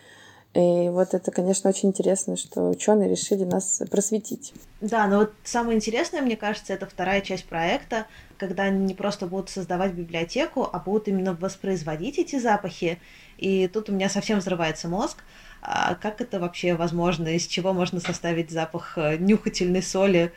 И 0.53 0.89
вот 0.89 1.15
это, 1.15 1.31
конечно, 1.31 1.71
очень 1.71 1.89
интересно, 1.89 2.37
что 2.37 2.69
ученые 2.69 3.09
решили 3.09 3.43
нас 3.43 3.81
просветить. 3.89 4.53
Да, 4.81 5.07
но 5.07 5.19
вот 5.19 5.33
самое 5.43 5.75
интересное, 5.75 6.21
мне 6.21 6.37
кажется, 6.37 6.73
это 6.73 6.85
вторая 6.85 7.21
часть 7.21 7.45
проекта, 7.45 8.05
когда 8.37 8.63
они 8.63 8.85
не 8.85 8.93
просто 8.93 9.25
будут 9.25 9.49
создавать 9.49 9.93
библиотеку, 9.93 10.69
а 10.71 10.77
будут 10.77 11.07
именно 11.07 11.33
воспроизводить 11.33 12.19
эти 12.19 12.37
запахи. 12.37 12.99
И 13.39 13.67
тут 13.67 13.89
у 13.89 13.93
меня 13.93 14.09
совсем 14.09 14.39
взрывается 14.39 14.87
мозг. 14.87 15.23
А 15.63 15.95
как 15.95 16.21
это 16.21 16.39
вообще 16.39 16.75
возможно? 16.75 17.29
Из 17.29 17.47
чего 17.47 17.73
можно 17.73 17.99
составить 17.99 18.51
запах 18.51 18.97
э, 18.97 19.17
нюхательной 19.17 19.81
соли 19.81 20.33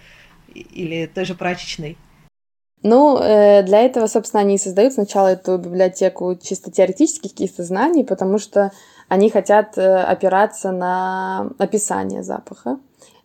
или 0.54 1.06
той 1.06 1.26
же 1.26 1.34
прачечной? 1.34 1.98
Ну, 2.82 3.18
э, 3.18 3.62
для 3.62 3.80
этого, 3.80 4.06
собственно, 4.06 4.42
они 4.42 4.56
и 4.56 4.58
создают 4.58 4.92
сначала 4.92 5.28
эту 5.28 5.58
библиотеку 5.58 6.36
чисто 6.40 6.70
теоретических 6.70 7.30
каких-то 7.30 7.64
знаний, 7.64 8.04
потому 8.04 8.38
что 8.38 8.70
они 9.08 9.30
хотят 9.30 9.76
э, 9.78 9.96
опираться 10.02 10.72
на 10.72 11.50
описание 11.58 12.22
запаха. 12.22 12.78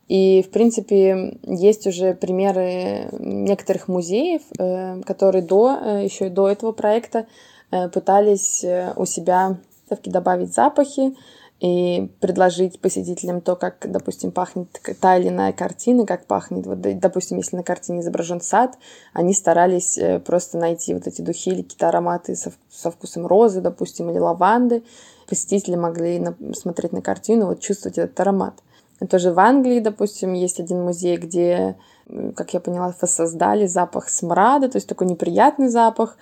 И, 0.07 0.43
в 0.43 0.51
принципе, 0.51 1.37
есть 1.43 1.87
уже 1.87 2.13
примеры 2.13 3.09
некоторых 3.19 3.87
музеев, 3.87 4.41
э, 4.57 5.01
которые 5.05 5.43
до, 5.43 5.99
еще 6.01 6.27
и 6.27 6.29
до 6.29 6.49
этого 6.49 6.71
проекта 6.71 7.27
пытались 7.93 8.65
у 8.97 9.05
себя 9.05 9.55
добавить 10.03 10.53
запахи 10.53 11.15
и 11.61 12.11
предложить 12.19 12.81
посетителям 12.81 13.39
то, 13.39 13.55
как, 13.55 13.89
допустим, 13.89 14.31
пахнет 14.31 14.67
та 14.99 15.17
или 15.17 15.29
иная 15.29 15.53
картина, 15.53 16.07
как 16.07 16.25
пахнет, 16.25 16.65
вот, 16.65 16.81
допустим, 16.81 17.37
если 17.37 17.55
на 17.55 17.63
картине 17.63 18.01
изображен 18.01 18.41
сад, 18.41 18.77
они 19.13 19.35
старались 19.35 19.99
просто 20.25 20.57
найти 20.57 20.95
вот 20.95 21.05
эти 21.05 21.21
духи 21.21 21.51
или 21.51 21.61
какие-то 21.61 21.89
ароматы 21.89 22.35
со, 22.35 22.51
со 22.69 22.89
вкусом 22.89 23.27
розы, 23.27 23.61
допустим, 23.61 24.09
или 24.09 24.17
лаванды, 24.17 24.83
посетители 25.29 25.75
могли 25.75 26.17
на, 26.17 26.35
смотреть 26.53 26.93
на 26.93 27.01
картину, 27.03 27.45
вот 27.45 27.59
чувствовать 27.59 27.99
этот 27.99 28.19
аромат. 28.19 28.55
Тоже 29.09 29.31
в 29.31 29.39
Англии, 29.39 29.79
допустим, 29.79 30.33
есть 30.33 30.59
один 30.59 30.83
музей, 30.83 31.17
где, 31.17 31.75
как 32.35 32.53
я 32.53 32.59
поняла, 32.59 32.93
воссоздали 33.01 33.65
запах 33.65 34.09
смрада, 34.09 34.67
то 34.67 34.77
есть 34.77 34.87
такой 34.87 35.07
неприятный 35.07 35.69
запах. 35.69 36.17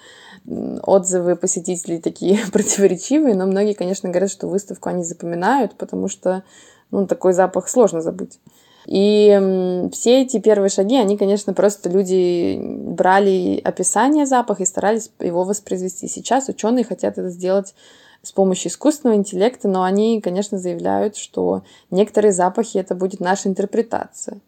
Отзывы 0.84 1.36
посетителей 1.36 2.00
такие 2.00 2.40
противоречивые, 2.52 3.36
но 3.36 3.46
многие, 3.46 3.74
конечно, 3.74 4.10
говорят, 4.10 4.32
что 4.32 4.48
выставку 4.48 4.90
они 4.90 5.04
запоминают, 5.04 5.76
потому 5.76 6.08
что 6.08 6.44
ну, 6.92 7.06
такой 7.06 7.34
запах 7.34 7.70
сложно 7.70 8.02
забыть. 8.02 8.40
И 8.86 9.90
все 9.92 10.24
эти 10.24 10.40
первые 10.40 10.70
шаги, 10.70 10.96
они, 10.96 11.18
конечно, 11.18 11.54
просто 11.54 11.90
люди 11.90 12.60
брали 12.60 13.62
описание 13.64 14.26
запаха 14.26 14.64
и 14.64 14.66
старались 14.66 15.12
его 15.20 15.44
воспроизвести. 15.44 16.08
Сейчас 16.08 16.50
ученые 16.50 16.86
хотят 16.86 17.20
это 17.20 17.30
сделать 17.30 17.76
с 18.24 18.32
помощью 18.32 18.72
искусственного 18.72 19.18
интеллекта, 19.18 19.68
но 19.68 19.84
они, 19.84 20.22
конечно, 20.22 20.58
заявляют, 20.58 21.18
что 21.18 21.64
некоторые 21.92 22.32
запахи 22.32 22.78
это 22.78 22.96
будет 22.96 23.20
наша 23.20 23.48
интерпретация. 23.48 24.40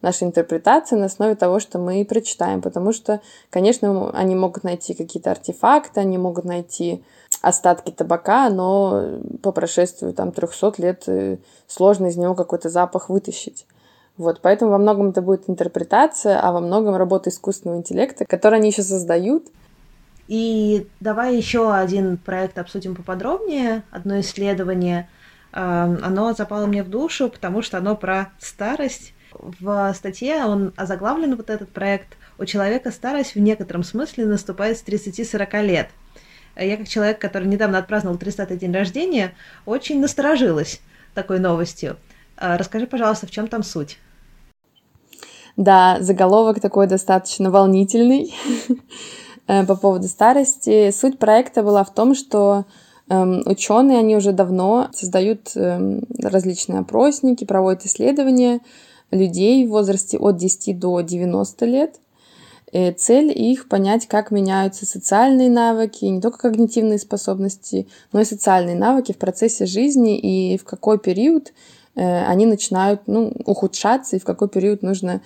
Наша 0.00 0.24
интерпретация 0.24 0.98
на 0.98 1.06
основе 1.06 1.34
того, 1.34 1.58
что 1.58 1.78
мы 1.78 2.04
прочитаем, 2.04 2.62
потому 2.62 2.92
что, 2.92 3.20
конечно, 3.50 4.10
они 4.10 4.36
могут 4.36 4.62
найти 4.62 4.94
какие-то 4.94 5.32
артефакты, 5.32 6.00
они 6.00 6.18
могут 6.18 6.44
найти 6.44 7.02
остатки 7.42 7.90
табака, 7.90 8.48
но 8.48 9.18
по 9.42 9.50
прошествию 9.50 10.12
там 10.12 10.30
300 10.30 10.74
лет 10.78 11.02
э, 11.08 11.38
сложно 11.66 12.06
из 12.06 12.16
него 12.16 12.34
какой-то 12.34 12.68
запах 12.68 13.08
вытащить. 13.08 13.66
Вот, 14.16 14.40
поэтому 14.40 14.72
во 14.72 14.78
многом 14.78 15.10
это 15.10 15.22
будет 15.22 15.48
интерпретация, 15.48 16.40
а 16.40 16.52
во 16.52 16.60
многом 16.60 16.96
работа 16.96 17.30
искусственного 17.30 17.78
интеллекта, 17.78 18.24
который 18.24 18.58
они 18.58 18.70
еще 18.70 18.82
создают. 18.82 19.46
И 20.26 20.88
давай 21.00 21.36
еще 21.36 21.72
один 21.72 22.18
проект 22.18 22.58
обсудим 22.58 22.94
поподробнее. 22.94 23.84
Одно 23.90 24.20
исследование, 24.20 25.08
эм, 25.52 25.98
оно 26.02 26.34
запало 26.34 26.66
мне 26.66 26.82
в 26.82 26.90
душу, 26.90 27.30
потому 27.30 27.62
что 27.62 27.78
оно 27.78 27.96
про 27.96 28.32
старость. 28.40 29.14
В 29.32 29.92
статье 29.94 30.44
он 30.44 30.72
озаглавлен, 30.76 31.36
вот 31.36 31.50
этот 31.50 31.68
проект, 31.70 32.16
у 32.38 32.44
человека 32.44 32.90
старость 32.90 33.34
в 33.34 33.38
некотором 33.38 33.82
смысле 33.82 34.26
наступает 34.26 34.78
с 34.78 34.84
30-40 34.84 35.62
лет. 35.64 35.88
Я, 36.56 36.76
как 36.76 36.88
человек, 36.88 37.20
который 37.20 37.46
недавно 37.46 37.78
отпраздновал 37.78 38.18
30-й 38.18 38.56
день 38.56 38.72
рождения, 38.72 39.34
очень 39.64 40.00
насторожилась 40.00 40.80
такой 41.14 41.38
новостью. 41.38 41.96
Э, 42.36 42.56
расскажи, 42.56 42.86
пожалуйста, 42.86 43.26
в 43.26 43.30
чем 43.30 43.48
там 43.48 43.62
суть? 43.62 43.98
Да, 45.56 45.98
заголовок 46.00 46.60
такой 46.60 46.86
достаточно 46.86 47.50
волнительный 47.50 48.34
э, 49.46 49.66
по 49.66 49.76
поводу 49.76 50.08
старости. 50.08 50.90
Суть 50.90 51.18
проекта 51.18 51.62
была 51.62 51.84
в 51.84 51.92
том, 51.92 52.14
что 52.14 52.64
эм, 53.08 53.42
ученые, 53.44 53.98
они 53.98 54.16
уже 54.16 54.32
давно 54.32 54.88
создают 54.92 55.52
эм, 55.56 56.04
различные 56.22 56.80
опросники, 56.80 57.44
проводят 57.44 57.84
исследования 57.84 58.60
людей 59.10 59.66
в 59.66 59.70
возрасте 59.70 60.18
от 60.18 60.36
10 60.36 60.78
до 60.78 61.00
90 61.00 61.66
лет. 61.66 62.00
И 62.70 62.90
цель 62.92 63.32
их 63.34 63.68
понять, 63.68 64.06
как 64.06 64.30
меняются 64.30 64.84
социальные 64.84 65.48
навыки, 65.48 66.04
не 66.04 66.20
только 66.20 66.50
когнитивные 66.50 66.98
способности, 66.98 67.88
но 68.12 68.20
и 68.20 68.24
социальные 68.24 68.76
навыки 68.76 69.12
в 69.12 69.16
процессе 69.16 69.64
жизни 69.64 70.18
и 70.18 70.58
в 70.58 70.64
какой 70.64 70.98
период 70.98 71.52
Э, 71.98 72.26
они 72.26 72.46
начинают 72.46 73.02
ну, 73.06 73.32
ухудшаться, 73.44 74.14
и 74.16 74.20
в 74.20 74.24
какой 74.24 74.48
период 74.48 74.82
нужно 74.82 75.20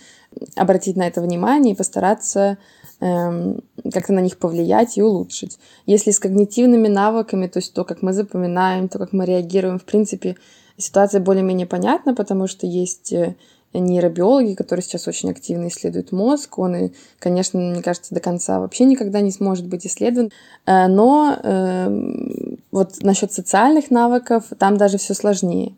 обратить 0.57 0.97
на 0.97 1.07
это 1.07 1.21
внимание 1.21 1.75
и 1.75 1.77
постараться 1.77 2.57
эм, 3.01 3.63
как-то 3.93 4.15
на 4.15 4.21
них 4.21 4.39
повлиять 4.39 4.97
и 4.97 5.03
улучшить. 5.03 5.59
Если 5.85 6.13
с 6.13 6.19
когнитивными 6.19 6.89
навыками, 6.89 7.47
то 7.47 7.59
есть 7.59 7.75
то, 7.75 7.85
как 7.85 8.01
мы 8.01 8.15
запоминаем, 8.15 8.89
то, 8.89 8.99
как 8.99 9.13
мы 9.13 9.27
реагируем, 9.27 9.79
в 9.79 9.85
принципе, 9.85 10.37
ситуация 10.79 11.21
более-менее 11.21 11.67
понятна, 11.67 12.15
потому 12.15 12.47
что 12.47 12.67
есть 12.67 13.13
э, 13.13 13.37
нейробиологи, 13.79 14.55
которые 14.55 14.83
сейчас 14.83 15.09
очень 15.09 15.31
активно 15.31 15.69
исследуют 15.69 16.13
мозг. 16.13 16.59
Он, 16.59 16.91
конечно, 17.19 17.59
мне 17.59 17.83
кажется, 17.83 18.15
до 18.15 18.21
конца 18.21 18.61
вообще 18.61 18.85
никогда 18.85 19.21
не 19.21 19.31
сможет 19.31 19.67
быть 19.67 19.87
исследован. 19.87 20.31
Э, 20.67 20.87
но 20.87 21.37
э, 21.43 22.57
вот 22.71 23.03
насчет 23.03 23.33
социальных 23.33 23.91
навыков 23.91 24.45
там 24.59 24.77
даже 24.77 24.99
все 24.99 25.15
сложнее. 25.15 25.75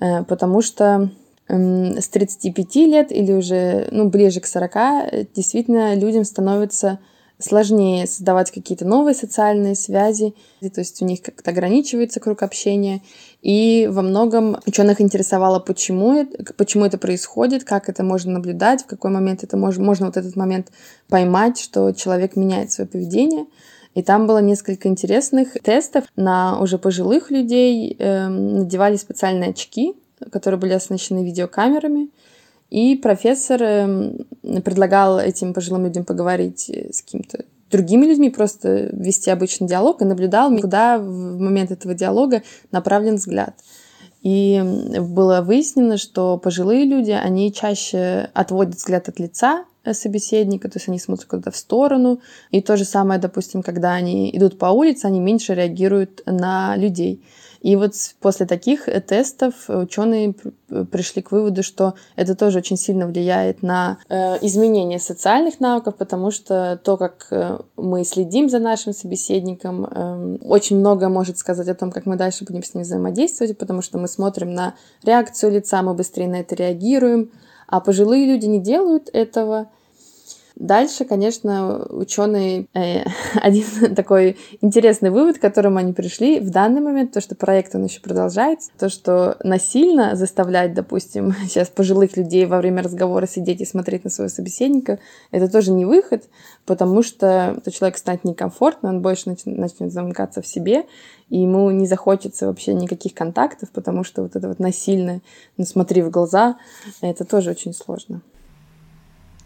Э, 0.00 0.24
потому 0.24 0.60
что 0.62 1.10
эм, 1.48 1.98
с 1.98 2.08
35 2.08 2.74
лет 2.76 3.12
или 3.12 3.32
уже 3.32 3.88
ну, 3.90 4.08
ближе 4.08 4.40
к 4.40 4.46
40 4.46 4.76
э, 4.76 5.26
действительно 5.34 5.94
людям 5.94 6.24
становится 6.24 6.98
сложнее 7.38 8.06
создавать 8.06 8.50
какие-то 8.50 8.84
новые 8.84 9.14
социальные 9.14 9.74
связи, 9.74 10.34
то 10.60 10.80
есть 10.80 11.02
у 11.02 11.04
них 11.04 11.22
как-то 11.22 11.50
ограничивается 11.50 12.20
круг 12.20 12.42
общения. 12.42 13.02
И 13.42 13.88
во 13.90 14.02
многом 14.02 14.58
ученых 14.66 15.00
интересовало, 15.00 15.58
почему 15.58 16.14
это, 16.14 16.54
почему 16.54 16.84
это 16.84 16.96
происходит, 16.96 17.64
как 17.64 17.88
это 17.88 18.02
можно 18.02 18.32
наблюдать, 18.32 18.82
в 18.82 18.86
какой 18.86 19.10
момент 19.10 19.42
это 19.42 19.56
можно, 19.56 19.84
можно 19.84 20.06
вот 20.06 20.16
этот 20.16 20.36
момент 20.36 20.68
поймать, 21.08 21.60
что 21.60 21.92
человек 21.92 22.36
меняет 22.36 22.72
свое 22.72 22.88
поведение. 22.88 23.46
И 23.94 24.02
там 24.02 24.26
было 24.26 24.38
несколько 24.38 24.88
интересных 24.88 25.52
тестов 25.62 26.04
на 26.16 26.60
уже 26.60 26.78
пожилых 26.78 27.30
людей. 27.30 27.94
Э, 27.98 28.28
надевали 28.28 28.96
специальные 28.96 29.50
очки, 29.50 29.94
которые 30.32 30.58
были 30.58 30.72
оснащены 30.72 31.24
видеокамерами. 31.24 32.08
И 32.70 32.96
профессор 32.96 33.62
э, 33.62 34.60
предлагал 34.64 35.18
этим 35.18 35.54
пожилым 35.54 35.84
людям 35.84 36.04
поговорить 36.04 36.70
с 36.70 37.02
каким-то 37.02 37.44
другими 37.70 38.06
людьми, 38.06 38.30
просто 38.30 38.90
вести 38.92 39.30
обычный 39.30 39.68
диалог 39.68 40.02
и 40.02 40.04
наблюдал, 40.04 40.56
куда 40.56 40.98
в 40.98 41.38
момент 41.38 41.70
этого 41.70 41.94
диалога 41.94 42.42
направлен 42.70 43.16
взгляд. 43.16 43.54
И 44.22 44.62
было 45.00 45.42
выяснено, 45.42 45.98
что 45.98 46.38
пожилые 46.38 46.84
люди, 46.84 47.10
они 47.10 47.52
чаще 47.52 48.30
отводят 48.32 48.76
взгляд 48.76 49.08
от 49.08 49.18
лица 49.18 49.64
Э, 49.84 49.92
собеседника, 49.92 50.70
то 50.70 50.78
есть 50.78 50.88
они 50.88 50.98
смотрят 50.98 51.28
куда-то 51.28 51.50
в 51.50 51.56
сторону. 51.56 52.20
И 52.50 52.62
то 52.62 52.76
же 52.76 52.84
самое, 52.84 53.20
допустим, 53.20 53.62
когда 53.62 53.92
они 53.92 54.30
идут 54.34 54.58
по 54.58 54.66
улице, 54.66 55.04
они 55.04 55.20
меньше 55.20 55.54
реагируют 55.54 56.22
на 56.24 56.74
людей. 56.76 57.22
И 57.64 57.76
вот 57.76 57.94
после 58.20 58.44
таких 58.44 58.88
э, 58.90 59.00
тестов 59.00 59.54
ученые 59.70 60.34
пришли 60.92 61.22
к 61.22 61.32
выводу, 61.32 61.62
что 61.62 61.94
это 62.14 62.34
тоже 62.34 62.58
очень 62.58 62.76
сильно 62.76 63.06
влияет 63.06 63.62
на 63.62 63.96
э, 64.10 64.36
изменение 64.46 64.98
социальных 64.98 65.60
навыков, 65.60 65.94
потому 65.96 66.30
что 66.30 66.78
то, 66.84 66.98
как 66.98 67.32
мы 67.76 68.04
следим 68.04 68.50
за 68.50 68.58
нашим 68.58 68.92
собеседником, 68.92 69.86
эм, 69.86 70.38
очень 70.42 70.78
много 70.78 71.08
может 71.08 71.38
сказать 71.38 71.68
о 71.68 71.74
том, 71.74 71.90
как 71.90 72.04
мы 72.04 72.16
дальше 72.16 72.44
будем 72.44 72.62
с 72.62 72.74
ним 72.74 72.82
взаимодействовать, 72.82 73.56
потому 73.56 73.80
что 73.80 73.96
мы 73.98 74.08
смотрим 74.08 74.52
на 74.52 74.74
реакцию 75.02 75.52
лица, 75.52 75.80
мы 75.82 75.94
быстрее 75.94 76.28
на 76.28 76.40
это 76.40 76.54
реагируем, 76.54 77.30
а 77.66 77.80
пожилые 77.80 78.26
люди 78.26 78.44
не 78.44 78.60
делают 78.60 79.08
этого. 79.10 79.70
Дальше, 80.56 81.04
конечно, 81.04 81.84
ученые 81.90 82.68
э, 82.74 83.02
один 83.34 83.94
такой 83.96 84.36
интересный 84.60 85.10
вывод, 85.10 85.38
к 85.38 85.40
которому 85.40 85.78
они 85.78 85.92
пришли 85.92 86.38
в 86.38 86.50
данный 86.50 86.80
момент, 86.80 87.12
то, 87.12 87.20
что 87.20 87.34
проект 87.34 87.74
он 87.74 87.84
еще 87.84 88.00
продолжается, 88.00 88.70
то, 88.78 88.88
что 88.88 89.36
насильно 89.42 90.14
заставлять, 90.14 90.72
допустим, 90.72 91.34
сейчас 91.48 91.68
пожилых 91.68 92.16
людей 92.16 92.46
во 92.46 92.58
время 92.58 92.84
разговора 92.84 93.26
сидеть 93.26 93.60
и 93.62 93.66
смотреть 93.66 94.04
на 94.04 94.10
своего 94.10 94.30
собеседника, 94.30 95.00
это 95.32 95.50
тоже 95.50 95.72
не 95.72 95.84
выход, 95.84 96.22
потому 96.66 97.02
что 97.02 97.60
то 97.64 97.72
человек 97.72 97.98
станет 97.98 98.22
некомфортно, 98.22 98.90
он 98.90 99.02
больше 99.02 99.30
начнет, 99.30 99.58
начнет 99.58 99.92
замыкаться 99.92 100.40
в 100.40 100.46
себе, 100.46 100.84
и 101.30 101.38
ему 101.40 101.68
не 101.72 101.88
захочется 101.88 102.46
вообще 102.46 102.74
никаких 102.74 103.12
контактов, 103.14 103.70
потому 103.70 104.04
что 104.04 104.22
вот 104.22 104.36
это 104.36 104.46
вот 104.46 104.60
насильное, 104.60 105.20
ну 105.56 105.64
смотри 105.64 106.02
в 106.02 106.10
глаза, 106.10 106.58
это 107.00 107.24
тоже 107.24 107.50
очень 107.50 107.74
сложно. 107.74 108.22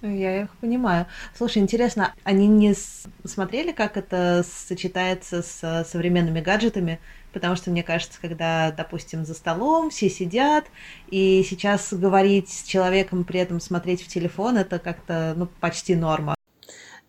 Я 0.00 0.42
их 0.42 0.56
понимаю. 0.58 1.06
Слушай, 1.34 1.58
интересно, 1.58 2.14
они 2.22 2.46
не 2.46 2.74
смотрели, 3.24 3.72
как 3.72 3.96
это 3.96 4.44
сочетается 4.48 5.42
с 5.42 5.84
современными 5.90 6.40
гаджетами? 6.40 7.00
Потому 7.32 7.56
что, 7.56 7.70
мне 7.70 7.82
кажется, 7.82 8.18
когда, 8.20 8.70
допустим, 8.70 9.24
за 9.24 9.34
столом 9.34 9.90
все 9.90 10.08
сидят, 10.08 10.66
и 11.08 11.44
сейчас 11.48 11.92
говорить 11.92 12.48
с 12.48 12.62
человеком, 12.62 13.24
при 13.24 13.40
этом 13.40 13.60
смотреть 13.60 14.02
в 14.02 14.08
телефон, 14.08 14.56
это 14.56 14.78
как-то 14.78 15.34
ну, 15.36 15.46
почти 15.46 15.96
норма. 15.96 16.37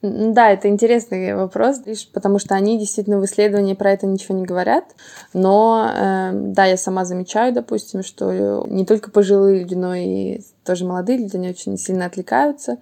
Да, 0.01 0.51
это 0.51 0.69
интересный 0.69 1.35
вопрос, 1.35 1.81
лишь 1.85 2.07
потому 2.07 2.39
что 2.39 2.55
они 2.55 2.79
действительно 2.79 3.19
в 3.19 3.25
исследовании 3.25 3.73
про 3.73 3.91
это 3.91 4.07
ничего 4.07 4.33
не 4.37 4.45
говорят. 4.45 4.85
Но 5.33 5.91
э, 5.93 6.31
да, 6.33 6.65
я 6.65 6.77
сама 6.77 7.03
замечаю, 7.03 7.53
допустим, 7.53 8.01
что 8.01 8.65
не 8.67 8.85
только 8.85 9.11
пожилые 9.11 9.59
люди, 9.59 9.75
но 9.75 9.93
и 9.93 10.39
тоже 10.63 10.85
молодые 10.85 11.17
люди, 11.17 11.35
они 11.35 11.49
очень 11.49 11.77
сильно 11.77 12.05
отвлекаются. 12.05 12.77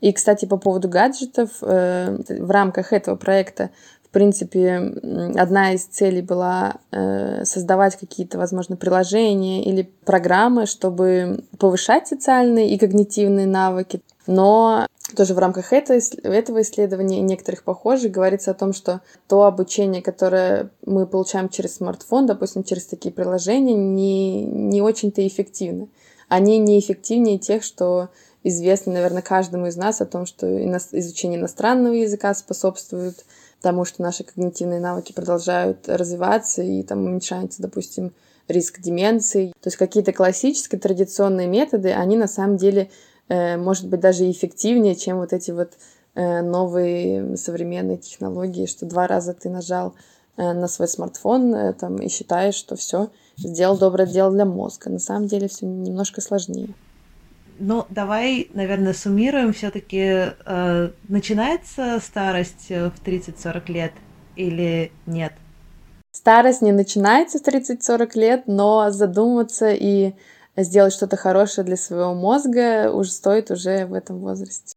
И, 0.00 0.12
кстати, 0.12 0.46
по 0.46 0.56
поводу 0.56 0.88
гаджетов, 0.88 1.50
э, 1.60 2.16
в 2.28 2.50
рамках 2.50 2.94
этого 2.94 3.16
проекта 3.16 3.70
в 4.04 4.10
принципе, 4.14 4.76
одна 5.34 5.72
из 5.72 5.86
целей 5.86 6.22
была 6.22 6.76
э, 6.92 7.44
создавать 7.44 7.96
какие-то, 7.96 8.38
возможно, 8.38 8.76
приложения 8.76 9.64
или 9.64 9.90
программы, 10.04 10.66
чтобы 10.66 11.40
повышать 11.58 12.06
социальные 12.06 12.70
и 12.70 12.78
когнитивные 12.78 13.46
навыки. 13.48 14.02
Но 14.28 14.86
тоже 15.14 15.34
в 15.34 15.38
рамках 15.38 15.72
этого 15.72 15.98
исследования 15.98 17.18
и 17.18 17.22
некоторых 17.22 17.62
похожих 17.64 18.12
говорится 18.12 18.50
о 18.50 18.54
том, 18.54 18.72
что 18.72 19.00
то 19.28 19.44
обучение, 19.44 20.02
которое 20.02 20.70
мы 20.84 21.06
получаем 21.06 21.48
через 21.48 21.76
смартфон, 21.76 22.26
допустим, 22.26 22.64
через 22.64 22.86
такие 22.86 23.12
приложения, 23.12 23.74
не, 23.74 24.44
не 24.44 24.82
очень-то 24.82 25.26
эффективно. 25.26 25.88
Они 26.28 26.58
неэффективнее 26.58 27.38
тех, 27.38 27.62
что 27.62 28.10
известно, 28.42 28.92
наверное, 28.92 29.22
каждому 29.22 29.66
из 29.66 29.76
нас 29.76 30.00
о 30.00 30.06
том, 30.06 30.26
что 30.26 30.46
изучение 30.46 31.38
иностранного 31.40 31.94
языка 31.94 32.34
способствует 32.34 33.24
тому, 33.60 33.84
что 33.84 34.02
наши 34.02 34.24
когнитивные 34.24 34.80
навыки 34.80 35.12
продолжают 35.12 35.88
развиваться 35.88 36.62
и 36.62 36.82
там 36.82 37.04
уменьшается, 37.04 37.62
допустим, 37.62 38.12
риск 38.46 38.80
деменции. 38.80 39.52
То 39.60 39.68
есть 39.68 39.78
какие-то 39.78 40.12
классические 40.12 40.78
традиционные 40.78 41.46
методы, 41.46 41.92
они 41.92 42.16
на 42.16 42.28
самом 42.28 42.58
деле 42.58 42.90
может 43.28 43.88
быть, 43.88 44.00
даже 44.00 44.30
эффективнее, 44.30 44.94
чем 44.94 45.18
вот 45.18 45.32
эти 45.32 45.50
вот 45.50 45.72
э, 46.14 46.42
новые 46.42 47.36
современные 47.36 47.98
технологии, 47.98 48.66
что 48.66 48.86
два 48.86 49.06
раза 49.06 49.34
ты 49.34 49.50
нажал 49.50 49.94
э, 50.36 50.52
на 50.52 50.68
свой 50.68 50.88
смартфон 50.88 51.54
э, 51.54 51.72
там, 51.72 51.96
и 51.96 52.08
считаешь, 52.08 52.54
что 52.54 52.76
все 52.76 53.10
сделал 53.36 53.78
доброе 53.78 54.06
дело 54.06 54.30
для 54.30 54.44
мозга. 54.44 54.90
На 54.90 54.98
самом 54.98 55.26
деле 55.26 55.48
все 55.48 55.66
немножко 55.66 56.20
сложнее. 56.20 56.68
Ну, 57.58 57.86
давай, 57.88 58.50
наверное, 58.52 58.94
суммируем. 58.94 59.52
Все-таки 59.52 60.32
э, 60.44 60.90
начинается 61.08 62.00
старость 62.00 62.68
в 62.68 62.94
30-40 63.04 63.72
лет 63.72 63.92
или 64.36 64.90
нет? 65.06 65.32
Старость 66.10 66.62
не 66.62 66.72
начинается 66.72 67.38
в 67.38 67.42
30-40 67.42 68.10
лет, 68.14 68.42
но 68.46 68.90
задуматься 68.90 69.72
и 69.72 70.14
сделать 70.56 70.92
что-то 70.92 71.16
хорошее 71.16 71.64
для 71.64 71.76
своего 71.76 72.14
мозга 72.14 72.90
уже 72.90 73.10
стоит 73.10 73.50
уже 73.50 73.86
в 73.86 73.94
этом 73.94 74.18
возрасте. 74.18 74.76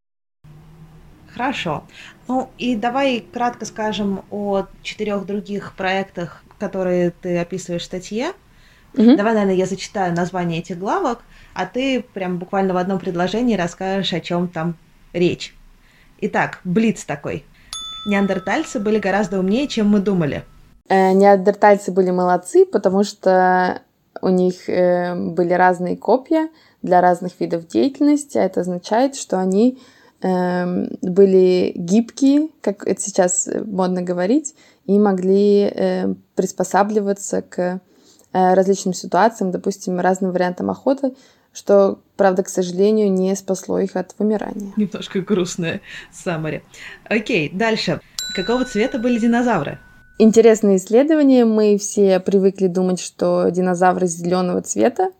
Хорошо. 1.34 1.84
Ну 2.28 2.50
и 2.58 2.76
давай 2.76 3.20
кратко 3.20 3.66
скажем 3.66 4.26
о 4.32 4.66
четырех 4.82 5.26
других 5.26 5.76
проектах, 5.76 6.44
которые 6.58 7.12
ты 7.12 7.38
описываешь 7.38 7.84
в 7.84 7.86
статье. 7.86 8.34
Угу. 8.94 9.16
Давай, 9.16 9.34
наверное, 9.34 9.56
я 9.56 9.68
зачитаю 9.68 10.16
название 10.16 10.60
этих 10.60 10.80
главок, 10.80 11.20
а 11.54 11.66
ты 11.68 12.02
прям 12.02 12.40
буквально 12.40 12.74
в 12.74 12.78
одном 12.78 12.98
предложении 12.98 13.56
расскажешь, 13.56 14.13
о 14.13 14.20
чем 14.20 14.48
там 14.48 14.76
речь. 15.13 15.56
Итак, 16.20 16.60
Блиц 16.63 17.04
такой. 17.06 17.46
Неандертальцы 18.08 18.80
были 18.80 18.98
гораздо 18.98 19.40
умнее, 19.40 19.68
чем 19.68 19.90
мы 19.90 20.00
думали. 20.00 20.44
Э, 20.90 21.12
неандертальцы 21.12 21.92
были 21.92 22.10
молодцы, 22.12 22.66
потому 22.66 23.04
что 23.04 23.82
у 24.22 24.30
них 24.30 24.70
э, 24.70 25.16
были 25.16 25.54
разные 25.54 25.98
копья 25.98 26.50
для 26.82 27.02
разных 27.02 27.40
видов 27.40 27.68
деятельности, 27.68 28.38
а 28.38 28.44
это 28.44 28.62
означает, 28.62 29.16
что 29.16 29.40
они 29.40 29.80
э, 30.22 30.88
были 31.02 31.74
гибкие, 31.76 32.50
как 32.62 32.88
это 32.88 33.02
сейчас 33.02 33.50
модно 33.66 34.02
говорить, 34.02 34.56
и 34.86 34.98
могли 35.00 35.72
э, 35.74 36.14
приспосабливаться 36.36 37.42
к 37.42 37.60
э, 37.60 38.54
различным 38.54 38.94
ситуациям, 38.94 39.52
допустим, 39.52 40.00
разным 40.00 40.32
вариантам 40.32 40.70
охоты, 40.70 41.14
что, 41.54 42.00
правда, 42.16 42.44
к 42.44 42.50
сожалению, 42.50 43.12
не 43.12 43.36
спасло 43.36 43.80
их 43.80 43.96
от 43.96 44.14
вымирания. 44.20 44.74
Немножко 44.78 45.22
грустное 45.22 45.82
саммари. 46.12 46.64
Окей, 47.06 47.50
дальше. 47.50 48.00
Какого 48.36 48.64
цвета 48.66 49.00
были 49.00 49.18
динозавры? 49.18 49.80
Интересное 50.20 50.78
исследование. 50.78 51.46
Мы 51.46 51.78
все 51.78 52.20
привыкли 52.20 52.66
думать, 52.66 53.00
что 53.00 53.50
динозавры 53.50 54.08
зеленого 54.08 54.64
цвета, 54.64 55.12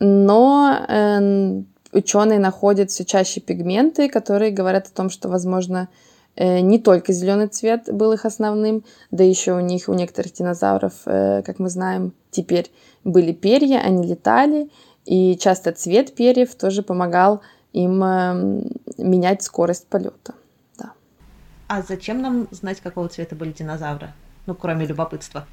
но 0.00 0.76
э, 0.86 1.62
ученые 1.92 2.38
находят 2.38 2.90
все 2.90 3.06
чаще 3.06 3.40
пигменты, 3.40 4.10
которые 4.10 4.50
говорят 4.50 4.86
о 4.86 4.94
том, 4.94 5.08
что, 5.08 5.30
возможно, 5.30 5.88
э, 6.36 6.60
не 6.60 6.78
только 6.78 7.14
зеленый 7.14 7.46
цвет 7.46 7.84
был 7.90 8.12
их 8.12 8.26
основным, 8.26 8.84
да 9.10 9.24
еще 9.24 9.54
у 9.54 9.60
них, 9.60 9.88
у 9.88 9.94
некоторых 9.94 10.34
динозавров, 10.34 10.92
э, 11.06 11.42
как 11.42 11.58
мы 11.58 11.70
знаем, 11.70 12.12
теперь 12.30 12.70
были 13.04 13.32
перья, 13.32 13.78
они 13.78 14.06
летали, 14.06 14.68
и 15.06 15.38
часто 15.38 15.72
цвет 15.72 16.14
перьев 16.14 16.54
тоже 16.54 16.82
помогал 16.82 17.40
им 17.72 18.04
э, 18.04 18.62
менять 18.98 19.42
скорость 19.42 19.86
полета. 19.86 20.34
А 21.68 21.82
зачем 21.82 22.22
нам 22.22 22.48
знать, 22.50 22.80
какого 22.80 23.08
цвета 23.08 23.36
были 23.36 23.52
динозавры? 23.52 24.08
Ну, 24.46 24.54
кроме 24.54 24.86
любопытства. 24.86 25.46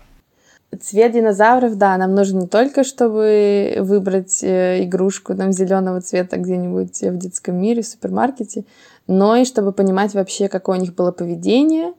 Цвет 0.81 1.11
динозавров, 1.11 1.77
да, 1.77 1.97
нам 1.97 2.15
нужен 2.15 2.39
не 2.39 2.47
только, 2.47 2.83
чтобы 2.83 3.77
выбрать 3.79 4.41
э, 4.41 4.83
игрушку 4.83 5.35
там 5.35 5.51
зеленого 5.51 6.01
цвета 6.01 6.37
где-нибудь 6.37 7.01
в 7.01 7.17
детском 7.17 7.55
мире, 7.57 7.81
в 7.81 7.87
супермаркете, 7.87 8.65
но 9.07 9.35
и 9.35 9.45
чтобы 9.45 9.73
понимать 9.73 10.13
вообще, 10.13 10.47
какое 10.47 10.77
у 10.77 10.81
них 10.81 10.95
было 10.95 11.11
поведение. 11.11 11.93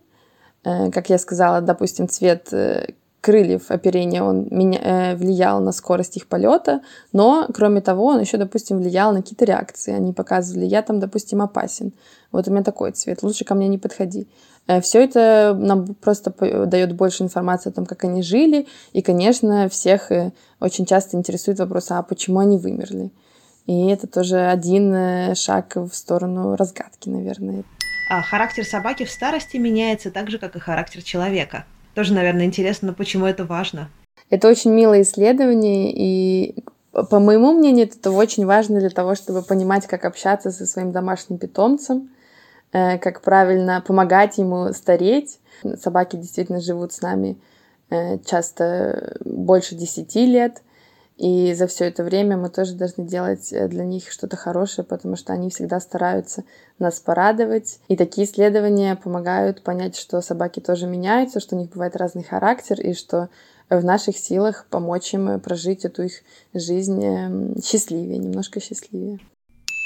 Э, 0.64 0.90
как 0.90 1.10
я 1.10 1.18
сказала, 1.18 1.60
допустим, 1.60 2.08
цвет 2.08 2.48
э, 2.52 2.94
крыльев 3.26 3.72
оперения, 3.72 4.22
он 4.22 4.46
меня, 4.50 4.78
э, 4.82 5.16
влиял 5.16 5.60
на 5.60 5.72
скорость 5.72 6.16
их 6.16 6.28
полета, 6.28 6.80
но, 7.12 7.48
кроме 7.52 7.80
того, 7.80 8.04
он 8.04 8.20
еще, 8.20 8.36
допустим, 8.36 8.78
влиял 8.78 9.12
на 9.12 9.20
какие-то 9.20 9.44
реакции. 9.44 9.92
Они 9.92 10.12
показывали, 10.12 10.64
я 10.64 10.80
там, 10.82 11.00
допустим, 11.00 11.42
опасен. 11.42 11.92
Вот 12.30 12.46
у 12.46 12.52
меня 12.52 12.62
такой 12.62 12.92
цвет, 12.92 13.24
лучше 13.24 13.44
ко 13.44 13.56
мне 13.56 13.66
не 13.66 13.78
подходи. 13.78 14.28
Э, 14.68 14.80
Все 14.80 15.02
это 15.02 15.56
нам 15.58 15.94
просто 15.94 16.30
дает 16.66 16.94
больше 16.94 17.24
информации 17.24 17.70
о 17.70 17.72
том, 17.72 17.84
как 17.84 18.04
они 18.04 18.22
жили, 18.22 18.68
и, 18.92 19.02
конечно, 19.02 19.68
всех 19.68 20.12
э, 20.12 20.30
очень 20.60 20.86
часто 20.86 21.16
интересует 21.16 21.58
вопрос, 21.58 21.90
а 21.90 22.02
почему 22.04 22.38
они 22.38 22.58
вымерли? 22.58 23.10
И 23.66 23.88
это 23.88 24.06
тоже 24.06 24.38
один 24.38 25.34
шаг 25.34 25.74
в 25.74 25.90
сторону 25.92 26.54
разгадки, 26.54 27.08
наверное. 27.08 27.64
А 28.08 28.22
характер 28.22 28.64
собаки 28.64 29.04
в 29.04 29.10
старости 29.10 29.56
меняется 29.56 30.12
так 30.12 30.30
же, 30.30 30.38
как 30.38 30.54
и 30.54 30.60
характер 30.60 31.02
человека. 31.02 31.64
Тоже, 31.96 32.12
наверное, 32.12 32.44
интересно, 32.44 32.92
почему 32.92 33.24
это 33.24 33.46
важно. 33.46 33.88
Это 34.28 34.48
очень 34.48 34.70
милое 34.70 35.00
исследование, 35.00 35.90
и 35.90 36.62
по 36.92 37.18
моему 37.20 37.54
мнению, 37.54 37.86
это 37.86 38.10
очень 38.10 38.44
важно 38.44 38.80
для 38.80 38.90
того, 38.90 39.14
чтобы 39.14 39.40
понимать, 39.40 39.86
как 39.86 40.04
общаться 40.04 40.50
со 40.50 40.66
своим 40.66 40.92
домашним 40.92 41.38
питомцем, 41.38 42.10
э, 42.72 42.98
как 42.98 43.22
правильно 43.22 43.82
помогать 43.86 44.36
ему 44.36 44.74
стареть. 44.74 45.38
Собаки 45.82 46.16
действительно 46.16 46.60
живут 46.60 46.92
с 46.92 47.00
нами 47.00 47.38
э, 47.88 48.18
часто 48.26 49.16
больше 49.24 49.74
десяти 49.74 50.26
лет, 50.26 50.60
и 51.16 51.54
за 51.54 51.66
все 51.66 51.86
это 51.86 52.04
время 52.04 52.36
мы 52.36 52.50
тоже 52.50 52.74
должны 52.74 53.06
делать 53.06 53.50
э, 53.50 53.68
для 53.68 53.84
них 53.84 54.10
что-то 54.10 54.36
хорошее, 54.36 54.86
потому 54.86 55.16
что 55.16 55.32
они 55.32 55.48
всегда 55.48 55.80
стараются 55.80 56.44
нас 56.78 57.00
порадовать. 57.00 57.80
И 57.88 57.96
такие 57.96 58.26
исследования 58.26 58.96
помогают 58.96 59.62
понять, 59.62 59.96
что 59.96 60.20
собаки 60.20 60.60
тоже 60.60 60.86
меняются, 60.86 61.40
что 61.40 61.56
у 61.56 61.58
них 61.58 61.70
бывает 61.70 61.96
разный 61.96 62.22
характер, 62.22 62.80
и 62.80 62.92
что 62.92 63.30
в 63.70 63.82
наших 63.82 64.16
силах 64.18 64.66
помочь 64.68 65.14
им 65.14 65.40
прожить 65.40 65.86
эту 65.86 66.02
их 66.02 66.22
жизнь 66.52 67.02
эм, 67.02 67.62
счастливее, 67.62 68.18
немножко 68.18 68.60
счастливее. 68.60 69.18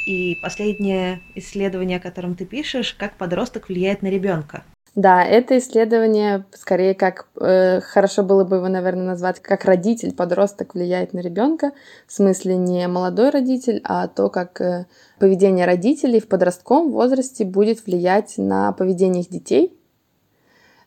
И 0.07 0.37
последнее 0.43 1.21
исследование, 1.37 1.99
о 1.99 2.01
котором 2.01 2.35
ты 2.35 2.45
пишешь, 2.45 2.95
как 2.95 3.17
подросток 3.17 3.69
влияет 3.69 4.03
на 4.03 4.09
ребенка. 4.09 4.65
Да, 4.97 5.23
это 5.23 5.57
исследование 5.59 6.45
скорее 6.53 6.95
как 6.95 7.29
э, 7.41 7.81
хорошо 7.81 8.25
было 8.25 8.43
бы 8.43 8.57
его, 8.57 8.67
наверное, 8.67 9.07
назвать 9.07 9.41
как 9.41 9.65
родитель, 9.65 10.13
подросток 10.13 10.75
влияет 10.75 11.13
на 11.13 11.21
ребенка, 11.21 11.71
в 12.09 12.13
смысле 12.13 12.57
не 12.57 12.89
молодой 12.89 13.31
родитель, 13.31 13.81
а 13.85 14.09
то, 14.09 14.31
как 14.31 14.61
э, 14.61 14.87
поведение 15.21 15.65
родителей 15.65 16.19
в 16.19 16.27
подростковом 16.27 16.91
возрасте 16.91 17.45
будет 17.45 17.87
влиять 17.87 18.35
на 18.37 18.73
поведение 18.73 19.23
их 19.23 19.31
детей. 19.31 19.79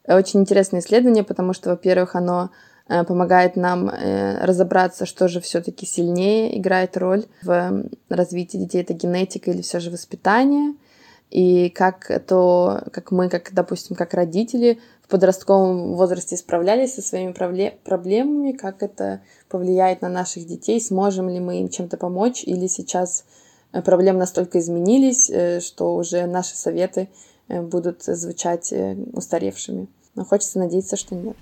Очень 0.05 0.41
интересное 0.41 0.81
исследование, 0.81 1.23
потому 1.23 1.53
что, 1.53 1.69
во-первых, 1.69 2.15
оно 2.15 2.49
э, 2.89 3.05
помогает 3.05 3.55
нам 3.55 3.87
э, 3.87 4.43
разобраться, 4.43 5.05
что 5.05 5.29
же 5.29 5.39
все-таки 5.39 5.85
сильнее 5.85 6.59
играет 6.59 6.97
роль 6.97 7.23
в 7.41 7.85
развитии 8.09 8.57
детей, 8.57 8.81
это 8.81 8.93
генетика 8.93 9.49
или 9.49 9.61
все 9.61 9.79
же 9.79 9.91
воспитание 9.91 10.73
и 11.33 11.69
как 11.69 12.11
то, 12.27 12.83
как 12.91 13.09
мы, 13.09 13.27
как, 13.27 13.53
допустим, 13.53 13.95
как 13.95 14.13
родители 14.13 14.79
в 15.01 15.07
подростковом 15.07 15.95
возрасте 15.95 16.37
справлялись 16.37 16.93
со 16.93 17.01
своими 17.01 17.31
проблемами, 17.31 18.51
как 18.51 18.83
это 18.83 19.23
повлияет 19.49 20.03
на 20.03 20.09
наших 20.09 20.45
детей, 20.45 20.79
сможем 20.79 21.29
ли 21.29 21.39
мы 21.39 21.61
им 21.61 21.69
чем-то 21.69 21.97
помочь, 21.97 22.43
или 22.43 22.67
сейчас 22.67 23.25
э, 23.71 23.81
проблемы 23.81 24.19
настолько 24.19 24.59
изменились, 24.59 25.27
э, 25.31 25.59
что 25.59 25.95
уже 25.95 26.27
наши 26.27 26.55
советы 26.55 27.09
э, 27.47 27.63
будут 27.63 28.03
звучать 28.03 28.71
устаревшими. 29.11 29.87
Но 30.13 30.25
хочется 30.25 30.59
надеяться, 30.59 30.97
что 30.97 31.15
нет. 31.15 31.35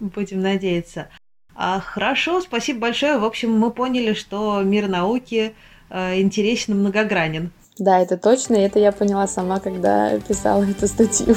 Будем 0.00 0.40
надеяться. 0.40 1.06
А, 1.54 1.78
хорошо, 1.78 2.40
спасибо 2.40 2.80
большое. 2.80 3.18
В 3.18 3.24
общем, 3.24 3.56
мы 3.56 3.70
поняли, 3.70 4.12
что 4.12 4.60
мир 4.62 4.88
науки 4.88 5.54
интересен 5.88 6.74
и 6.74 6.76
многогранен. 6.76 7.52
Да, 7.78 8.00
это 8.00 8.16
точно, 8.16 8.54
и 8.54 8.60
это 8.60 8.78
я 8.78 8.90
поняла 8.90 9.26
сама, 9.26 9.60
когда 9.60 10.18
писала 10.20 10.62
эту 10.68 10.86
статью. 10.86 11.36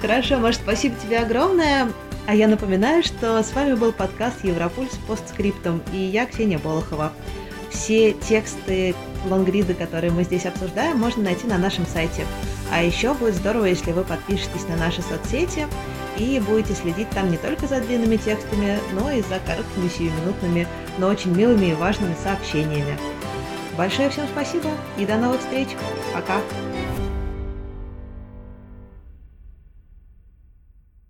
Хорошо, 0.00 0.38
Маш, 0.38 0.56
спасибо 0.56 0.96
тебе 0.96 1.18
огромное. 1.18 1.88
А 2.26 2.34
я 2.34 2.48
напоминаю, 2.48 3.02
что 3.02 3.42
с 3.42 3.52
вами 3.52 3.74
был 3.74 3.92
подкаст 3.92 4.44
Европульс 4.44 4.98
постскриптом, 5.06 5.82
и 5.92 5.98
я 5.98 6.26
Ксения 6.26 6.58
Болохова. 6.58 7.12
Все 7.70 8.12
тексты, 8.12 8.94
лонгриды, 9.28 9.74
которые 9.74 10.12
мы 10.12 10.24
здесь 10.24 10.46
обсуждаем, 10.46 10.98
можно 10.98 11.22
найти 11.22 11.46
на 11.46 11.58
нашем 11.58 11.86
сайте. 11.86 12.24
А 12.72 12.82
еще 12.82 13.14
будет 13.14 13.34
здорово, 13.34 13.66
если 13.66 13.92
вы 13.92 14.04
подпишетесь 14.04 14.66
на 14.68 14.76
наши 14.76 15.02
соцсети 15.02 15.66
и 16.18 16.40
будете 16.40 16.74
следить 16.74 17.10
там 17.10 17.30
не 17.30 17.36
только 17.36 17.66
за 17.66 17.80
длинными 17.80 18.16
текстами, 18.16 18.78
но 18.92 19.10
и 19.10 19.22
за 19.22 19.38
короткими 19.46 19.88
сиюминутными, 19.88 20.66
но 20.98 21.08
очень 21.08 21.34
милыми 21.34 21.66
и 21.66 21.74
важными 21.74 22.14
сообщениями. 22.22 22.96
Большое 23.80 24.10
всем 24.10 24.28
спасибо 24.28 24.68
и 24.98 25.06
до 25.06 25.16
новых 25.16 25.40
встреч. 25.40 25.68
Пока. 26.12 26.38